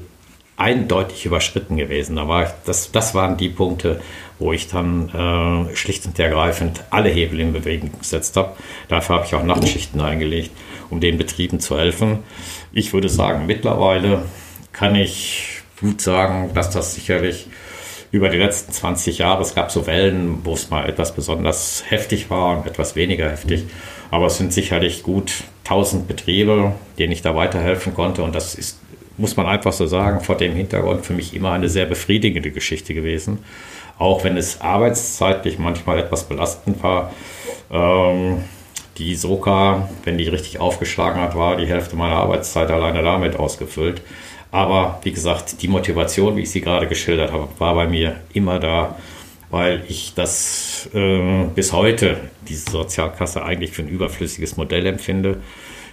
eindeutig 0.56 1.26
überschritten 1.26 1.78
gewesen. 1.78 2.18
Ich, 2.18 2.50
das, 2.66 2.92
das 2.92 3.16
waren 3.16 3.38
die 3.38 3.50
Punkte, 3.50 4.02
wo 4.40 4.54
ich 4.54 4.68
dann 4.68 5.10
äh, 5.10 5.76
schlicht 5.76 6.06
und 6.06 6.18
ergreifend 6.20 6.84
alle 6.90 7.10
Hebel 7.10 7.40
in 7.40 7.54
Bewegung 7.54 7.92
gesetzt 7.98 8.38
habe. 8.38 8.56
Dafür 8.88 9.18
habe 9.18 9.26
ich 9.26 9.36
auch 9.36 9.44
Nachtschichten 9.44 10.00
eingelegt, 10.00 10.52
um 10.90 11.00
den 11.00 11.18
Betrieben 11.18 11.60
zu 11.60 11.78
helfen. 11.78 12.20
Ich 12.72 12.94
würde 12.94 13.10
sagen, 13.10 13.46
mittlerweile 13.46 14.26
kann 14.72 14.96
ich 14.96 15.62
gut 15.80 16.02
sagen, 16.02 16.52
dass 16.54 16.70
das 16.70 16.96
sicherlich 16.96 17.48
über 18.12 18.30
die 18.30 18.38
letzten 18.38 18.72
20 18.72 19.18
Jahre, 19.18 19.42
es 19.42 19.56
gab 19.56 19.72
so 19.72 19.88
Wellen, 19.88 20.46
wo 20.46 20.54
es 20.54 20.70
mal 20.70 20.88
etwas 20.88 21.16
besonders 21.16 21.84
heftig 21.88 22.30
war 22.30 22.58
und 22.58 22.68
etwas 22.68 22.96
weniger 22.96 23.30
heftig, 23.30 23.66
aber 24.14 24.28
es 24.28 24.38
sind 24.38 24.54
sicherlich 24.54 25.02
gut 25.02 25.44
1000 25.64 26.08
Betriebe, 26.08 26.74
denen 27.00 27.12
ich 27.12 27.24
da 27.24 27.36
weiterhelfen 27.36 27.96
konnte 27.96 28.22
und 28.22 28.36
das 28.36 28.54
ist, 28.54 28.80
muss 29.18 29.38
man 29.38 29.48
einfach 29.48 29.74
so 29.74 29.88
sagen, 29.88 30.22
vor 30.22 30.38
dem 30.38 30.54
Hintergrund 30.54 31.04
für 31.04 31.14
mich 31.14 31.36
immer 31.36 31.52
eine 31.52 31.68
sehr 31.68 31.88
befriedigende 31.88 32.52
Geschichte 32.52 32.94
gewesen, 32.94 33.40
auch 33.98 34.24
wenn 34.24 34.38
es 34.38 34.62
arbeitszeitlich 34.62 35.58
manchmal 35.58 35.98
etwas 35.98 36.26
belastend 36.26 36.84
war. 36.84 37.12
Ähm, 37.72 38.44
die 39.00 39.16
Soka, 39.16 39.90
wenn 40.04 40.20
die 40.20 40.28
richtig 40.28 40.60
aufgeschlagen 40.60 41.20
hat, 41.20 41.36
war 41.36 41.58
die 41.58 41.66
Hälfte 41.66 41.96
meiner 41.96 42.18
Arbeitszeit 42.18 42.70
alleine 42.70 43.02
damit 43.02 43.36
ausgefüllt. 43.36 44.04
Aber 44.52 45.00
wie 45.02 45.12
gesagt, 45.12 45.64
die 45.64 45.68
Motivation, 45.68 46.36
wie 46.36 46.42
ich 46.42 46.52
sie 46.52 46.62
gerade 46.62 46.88
geschildert 46.88 47.32
habe, 47.32 47.48
war 47.58 47.74
bei 47.74 47.88
mir 47.88 48.18
immer 48.32 48.60
da, 48.60 48.96
weil 49.54 49.84
ich 49.88 50.16
das 50.16 50.90
äh, 50.96 51.44
bis 51.54 51.74
heute, 51.74 52.18
diese 52.50 52.72
Sozialkasse, 52.72 53.44
eigentlich 53.44 53.70
für 53.70 53.84
ein 53.84 53.88
überflüssiges 53.88 54.58
Modell 54.58 54.88
empfinde. 54.88 55.42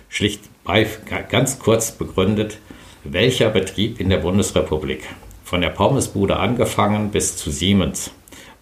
Schlicht 0.09 0.40
bei, 0.64 0.87
ganz 1.29 1.59
kurz 1.59 1.92
begründet, 1.92 2.57
welcher 3.05 3.51
Betrieb 3.51 4.01
in 4.01 4.09
der 4.09 4.16
Bundesrepublik, 4.16 5.03
von 5.44 5.61
der 5.61 5.68
Pommesbude 5.68 6.38
angefangen 6.38 7.11
bis 7.11 7.37
zu 7.37 7.51
Siemens, 7.51 8.12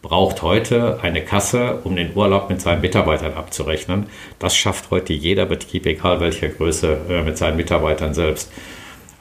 braucht 0.02 0.42
heute 0.42 0.98
eine 1.00 1.22
Kasse, 1.22 1.78
um 1.84 1.94
den 1.94 2.16
Urlaub 2.16 2.50
mit 2.50 2.60
seinen 2.60 2.80
Mitarbeitern 2.80 3.34
abzurechnen. 3.34 4.06
Das 4.40 4.56
schafft 4.56 4.90
heute 4.90 5.12
jeder 5.12 5.46
Betrieb, 5.46 5.86
egal 5.86 6.18
welcher 6.18 6.48
Größe, 6.48 6.98
äh, 7.08 7.22
mit 7.22 7.38
seinen 7.38 7.56
Mitarbeitern 7.56 8.14
selbst. 8.14 8.50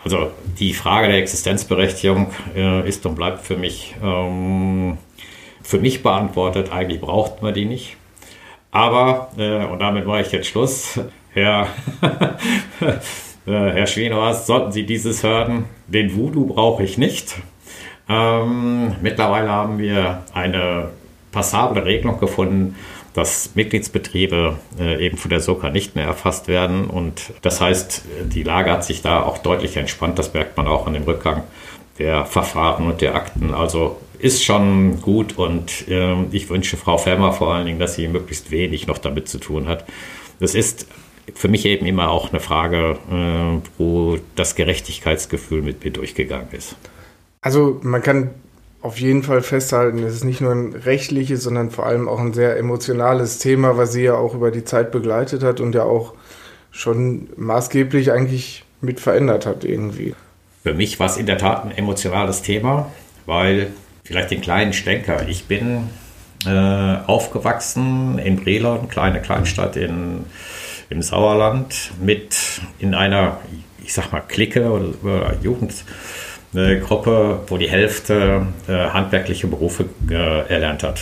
Also 0.03 0.31
die 0.57 0.73
Frage 0.73 1.09
der 1.09 1.17
Existenzberechtigung 1.17 2.31
äh, 2.55 2.89
ist 2.89 3.05
und 3.05 3.13
bleibt 3.13 3.45
für 3.45 3.57
mich, 3.57 3.95
ähm, 4.03 4.97
für 5.67 5.79
mich 5.79 6.01
beantwortet. 6.01 6.71
Eigentlich 6.71 7.01
braucht 7.01 7.41
man 7.41 7.53
die 7.53 7.65
nicht. 7.65 7.97
Aber, 8.71 9.31
äh, 9.37 9.65
und 9.65 9.79
damit 9.79 10.05
mache 10.07 10.21
ich 10.21 10.31
jetzt 10.31 10.47
Schluss, 10.47 10.97
Herr, 11.33 11.67
äh, 12.81 12.95
Herr 13.45 13.85
Schwenhorst, 13.85 14.47
sollten 14.47 14.71
Sie 14.71 14.85
dieses 14.85 15.23
hören, 15.23 15.65
den 15.87 16.15
Voodoo 16.15 16.45
brauche 16.45 16.83
ich 16.83 16.97
nicht. 16.97 17.35
Ähm, 18.07 18.95
mittlerweile 19.01 19.49
haben 19.49 19.77
wir 19.77 20.23
eine 20.33 20.89
passable 21.33 21.83
Regelung 21.83 22.17
gefunden, 22.21 22.75
dass 23.13 23.53
Mitgliedsbetriebe 23.55 24.55
äh, 24.79 25.05
eben 25.05 25.17
von 25.17 25.29
der 25.29 25.41
SOKA 25.41 25.69
nicht 25.69 25.95
mehr 25.95 26.05
erfasst 26.05 26.47
werden. 26.47 26.85
Und 26.85 27.33
das 27.41 27.59
heißt, 27.59 28.05
die 28.23 28.43
Lage 28.43 28.71
hat 28.71 28.85
sich 28.85 29.01
da 29.01 29.21
auch 29.21 29.39
deutlich 29.39 29.75
entspannt. 29.75 30.17
Das 30.17 30.33
merkt 30.33 30.55
man 30.55 30.67
auch 30.67 30.87
an 30.87 30.93
dem 30.93 31.03
Rückgang 31.03 31.43
der 31.99 32.25
Verfahren 32.25 32.85
und 32.85 33.01
der 33.01 33.15
Akten. 33.15 33.53
Also 33.53 33.97
ist 34.19 34.43
schon 34.43 35.01
gut 35.01 35.37
und 35.37 35.87
äh, 35.87 36.23
ich 36.31 36.49
wünsche 36.49 36.77
Frau 36.77 36.97
Fermer 36.97 37.33
vor 37.33 37.53
allen 37.53 37.65
Dingen, 37.65 37.79
dass 37.79 37.95
sie 37.95 38.07
möglichst 38.07 38.51
wenig 38.51 38.87
noch 38.87 38.97
damit 38.97 39.27
zu 39.27 39.39
tun 39.39 39.67
hat. 39.67 39.85
Das 40.39 40.55
ist 40.55 40.87
für 41.33 41.47
mich 41.47 41.65
eben 41.65 41.85
immer 41.85 42.09
auch 42.09 42.31
eine 42.31 42.39
Frage, 42.39 42.97
äh, 43.11 43.61
wo 43.77 44.17
das 44.35 44.55
Gerechtigkeitsgefühl 44.55 45.61
mit 45.61 45.83
mir 45.83 45.91
durchgegangen 45.91 46.49
ist. 46.51 46.75
Also 47.41 47.79
man 47.83 48.01
kann 48.01 48.31
auf 48.81 48.99
jeden 48.99 49.23
Fall 49.23 49.41
festhalten, 49.41 50.03
es 50.03 50.13
ist 50.13 50.23
nicht 50.23 50.41
nur 50.41 50.51
ein 50.51 50.73
rechtliches, 50.73 51.43
sondern 51.43 51.71
vor 51.71 51.85
allem 51.85 52.07
auch 52.07 52.19
ein 52.19 52.33
sehr 52.33 52.57
emotionales 52.57 53.39
Thema, 53.39 53.77
was 53.77 53.91
sie 53.91 54.03
ja 54.03 54.15
auch 54.15 54.33
über 54.33 54.51
die 54.51 54.63
Zeit 54.63 54.91
begleitet 54.91 55.43
hat 55.43 55.59
und 55.59 55.75
ja 55.75 55.83
auch 55.83 56.13
schon 56.71 57.29
maßgeblich 57.35 58.11
eigentlich 58.11 58.63
mit 58.81 58.99
verändert 58.99 59.45
hat 59.45 59.63
irgendwie. 59.63 60.13
Für 60.63 60.73
mich 60.73 60.99
war 60.99 61.07
es 61.07 61.17
in 61.17 61.25
der 61.25 61.37
Tat 61.37 61.65
ein 61.65 61.71
emotionales 61.71 62.43
Thema, 62.43 62.91
weil 63.25 63.71
vielleicht 64.07 64.31
den 64.31 64.41
kleinen 64.41 64.71
Stänker. 64.71 65.27
Ich 65.27 65.45
bin 65.45 65.89
äh, 66.45 66.49
aufgewachsen 66.49 68.19
in 68.19 68.37
Brilon, 68.37 68.87
kleine 68.87 69.21
Kleinstadt 69.21 69.75
in, 69.75 70.25
im 70.89 71.01
Sauerland, 71.01 71.91
mit 72.01 72.61
in 72.79 72.95
einer, 72.95 73.41
ich 73.83 73.93
sag 73.93 74.13
mal, 74.13 74.21
Clique 74.21 74.71
oder, 74.71 74.93
oder 75.03 75.35
Jugend 75.43 75.73
eine 76.53 76.79
Gruppe, 76.79 77.41
wo 77.47 77.57
die 77.57 77.69
Hälfte 77.69 78.47
äh, 78.67 78.71
handwerkliche 78.71 79.47
Berufe 79.47 79.85
äh, 80.09 80.47
erlernt 80.47 80.83
hat. 80.83 81.01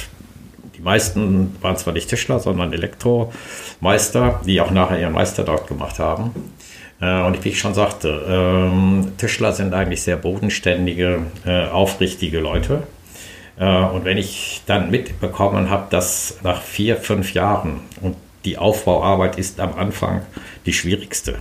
Die 0.76 0.82
meisten 0.82 1.56
waren 1.62 1.78
zwar 1.78 1.94
nicht 1.94 2.10
Tischler, 2.10 2.40
sondern 2.40 2.74
Elektromeister, 2.74 4.42
die 4.46 4.60
auch 4.60 4.72
nachher 4.72 5.00
ihren 5.00 5.14
Meister 5.14 5.44
dort 5.44 5.68
gemacht 5.68 6.00
haben. 6.00 6.32
Äh, 7.00 7.22
und 7.22 7.44
wie 7.46 7.50
ich 7.50 7.60
schon 7.60 7.76
sagte, 7.76 8.26
ähm, 8.28 9.14
Tischler 9.18 9.54
sind 9.54 9.76
eigentlich 9.76 10.02
sehr 10.02 10.18
bodenständige, 10.18 11.22
äh, 11.46 11.68
aufrichtige 11.68 12.40
Leute. 12.40 12.84
Äh, 13.58 13.66
und 13.66 14.06
wenn 14.06 14.18
ich 14.18 14.62
dann 14.66 14.92
mitbekommen 14.92 15.70
habe, 15.70 15.88
dass 15.90 16.40
nach 16.44 16.62
vier, 16.62 16.98
fünf 16.98 17.34
Jahren 17.34 17.82
und 18.02 18.16
die 18.46 18.58
Aufbauarbeit 18.58 19.38
ist 19.38 19.60
am 19.60 19.74
Anfang 19.76 20.22
die 20.66 20.74
schwierigste 20.74 21.40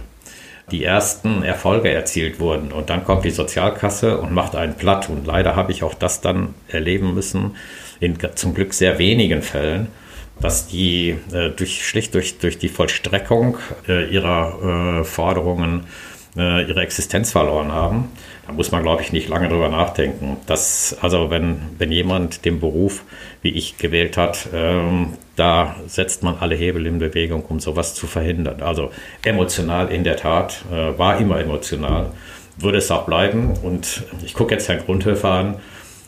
die 0.71 0.85
ersten 0.85 1.43
Erfolge 1.43 1.91
erzielt 1.91 2.41
wurden. 2.41 2.73
Und 2.73 2.91
dann 2.91 3.05
kommt 3.05 3.25
die 3.25 3.31
Sozialkasse 3.31 4.19
und 4.19 4.33
macht 4.33 4.57
einen 4.57 4.75
platt. 4.75 5.09
Und 5.09 5.27
leider 5.27 5.57
habe 5.57 5.73
ich 5.73 5.83
auch 5.83 5.95
das 5.95 6.21
dann 6.21 6.55
erleben 6.69 7.15
müssen, 7.15 7.57
in 8.01 8.17
zum 8.35 8.55
Glück 8.55 8.75
sehr 8.75 8.99
wenigen 8.99 9.43
Fällen, 9.43 9.89
dass 10.41 10.67
die 10.67 11.17
äh, 11.33 11.51
durch, 11.51 11.87
schlicht 11.87 12.15
durch, 12.15 12.39
durch 12.39 12.59
die 12.59 12.69
Vollstreckung 12.69 13.59
äh, 13.89 14.09
ihrer 14.09 15.01
äh, 15.01 15.05
Forderungen 15.05 15.87
äh, 16.37 16.67
ihre 16.67 16.83
Existenz 16.83 17.31
verloren 17.31 17.71
haben. 17.71 18.11
Da 18.47 18.53
muss 18.53 18.73
man, 18.73 18.83
glaube 18.83 19.03
ich, 19.03 19.13
nicht 19.13 19.29
lange 19.29 19.49
drüber 19.49 19.69
nachdenken. 19.69 20.37
Dass, 20.47 20.97
also 21.01 21.31
wenn, 21.31 21.63
wenn 21.79 21.91
jemand 21.91 22.45
den 22.45 22.61
Beruf, 22.61 23.05
wie 23.43 23.51
ich 23.51 23.79
gewählt 23.79 24.17
hat, 24.17 24.49
ähm, 24.53 25.15
da 25.37 25.77
setzt 25.87 26.23
man 26.23 26.37
alle 26.39 26.55
Hebel 26.55 26.87
in 26.87 26.99
Bewegung, 26.99 27.45
um 27.47 27.61
sowas 27.61 27.95
zu 27.95 28.07
verhindern. 28.07 28.63
Also 28.63 28.91
emotional 29.25 29.91
in 29.91 30.05
der 30.05 30.17
Tat, 30.17 30.65
äh, 30.71 30.99
war 30.99 31.19
immer 31.19 31.41
emotional, 31.41 32.11
würde 32.57 32.79
es 32.79 32.91
auch 32.91 33.07
bleiben. 33.07 33.55
Und 33.63 34.05
ich 34.25 34.35
gucke 34.35 34.55
jetzt 34.55 34.69
Herrn 34.69 34.85
Grundhöfer 34.85 35.31
an. 35.31 35.57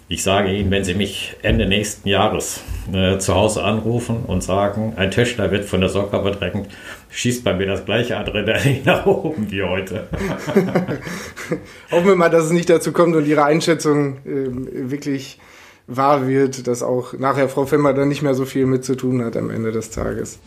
Ich 0.08 0.22
sage 0.22 0.52
Ihnen, 0.52 0.70
wenn 0.70 0.84
Sie 0.84 0.94
mich 0.94 1.34
Ende 1.42 1.66
nächsten 1.66 2.08
Jahres 2.08 2.60
äh, 2.92 3.18
zu 3.18 3.34
Hause 3.34 3.64
anrufen 3.64 4.22
und 4.24 4.40
sagen, 4.40 4.92
ein 4.94 5.10
Tischler 5.10 5.50
wird 5.50 5.64
von 5.64 5.80
der 5.80 5.88
Soccer 5.88 6.22
bedrängt, 6.22 6.68
schießt 7.10 7.42
bei 7.42 7.54
mir 7.54 7.66
das 7.66 7.84
gleiche 7.84 8.16
Adrenalin 8.16 8.82
nach 8.84 9.04
oben 9.04 9.50
wie 9.50 9.64
heute. 9.64 10.06
Hoffen 11.90 12.06
wir 12.06 12.14
mal, 12.14 12.28
dass 12.28 12.44
es 12.44 12.52
nicht 12.52 12.70
dazu 12.70 12.92
kommt 12.92 13.16
und 13.16 13.26
Ihre 13.26 13.42
Einschätzung 13.42 14.18
äh, 14.18 14.90
wirklich 14.90 15.40
wahr 15.88 16.28
wird, 16.28 16.68
dass 16.68 16.84
auch 16.84 17.14
nachher 17.14 17.48
Frau 17.48 17.66
Femmer 17.66 17.92
dann 17.92 18.06
nicht 18.06 18.22
mehr 18.22 18.34
so 18.34 18.44
viel 18.44 18.66
mit 18.66 18.84
zu 18.84 18.94
tun 18.94 19.24
hat 19.24 19.36
am 19.36 19.50
Ende 19.50 19.72
des 19.72 19.90
Tages. 19.90 20.38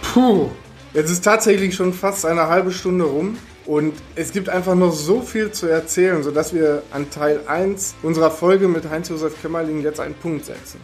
Puh, 0.00 0.48
jetzt 0.94 1.10
ist 1.10 1.22
tatsächlich 1.22 1.74
schon 1.74 1.92
fast 1.92 2.24
eine 2.24 2.46
halbe 2.46 2.70
Stunde 2.70 3.04
rum. 3.04 3.36
Und 3.68 3.92
es 4.14 4.32
gibt 4.32 4.48
einfach 4.48 4.74
noch 4.74 4.94
so 4.94 5.20
viel 5.20 5.52
zu 5.52 5.66
erzählen, 5.66 6.22
sodass 6.22 6.54
wir 6.54 6.82
an 6.90 7.10
Teil 7.10 7.40
1 7.46 7.96
unserer 8.02 8.30
Folge 8.30 8.66
mit 8.66 8.88
Heinz-Josef 8.88 9.42
Kämmerling 9.42 9.82
jetzt 9.82 10.00
einen 10.00 10.14
Punkt 10.14 10.46
setzen. 10.46 10.80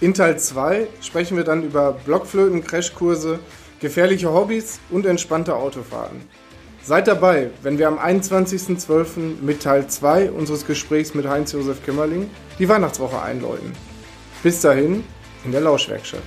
In 0.00 0.14
Teil 0.14 0.38
2 0.38 0.86
sprechen 1.02 1.36
wir 1.36 1.44
dann 1.44 1.62
über 1.62 1.92
Blockflöten, 1.92 2.64
Crashkurse, 2.64 3.38
gefährliche 3.80 4.32
Hobbys 4.32 4.80
und 4.88 5.04
entspannte 5.04 5.56
Autofahren. 5.56 6.22
Seid 6.82 7.06
dabei, 7.06 7.50
wenn 7.62 7.76
wir 7.76 7.88
am 7.88 7.98
21.12. 7.98 9.42
mit 9.42 9.62
Teil 9.62 9.86
2 9.86 10.30
unseres 10.30 10.66
Gesprächs 10.66 11.12
mit 11.12 11.28
Heinz-Josef 11.28 11.84
Kämmerling 11.84 12.30
die 12.58 12.66
Weihnachtswoche 12.66 13.20
einläuten. 13.20 13.72
Bis 14.42 14.62
dahin 14.62 15.04
in 15.44 15.52
der 15.52 15.60
Lauschwerkstatt. 15.60 16.22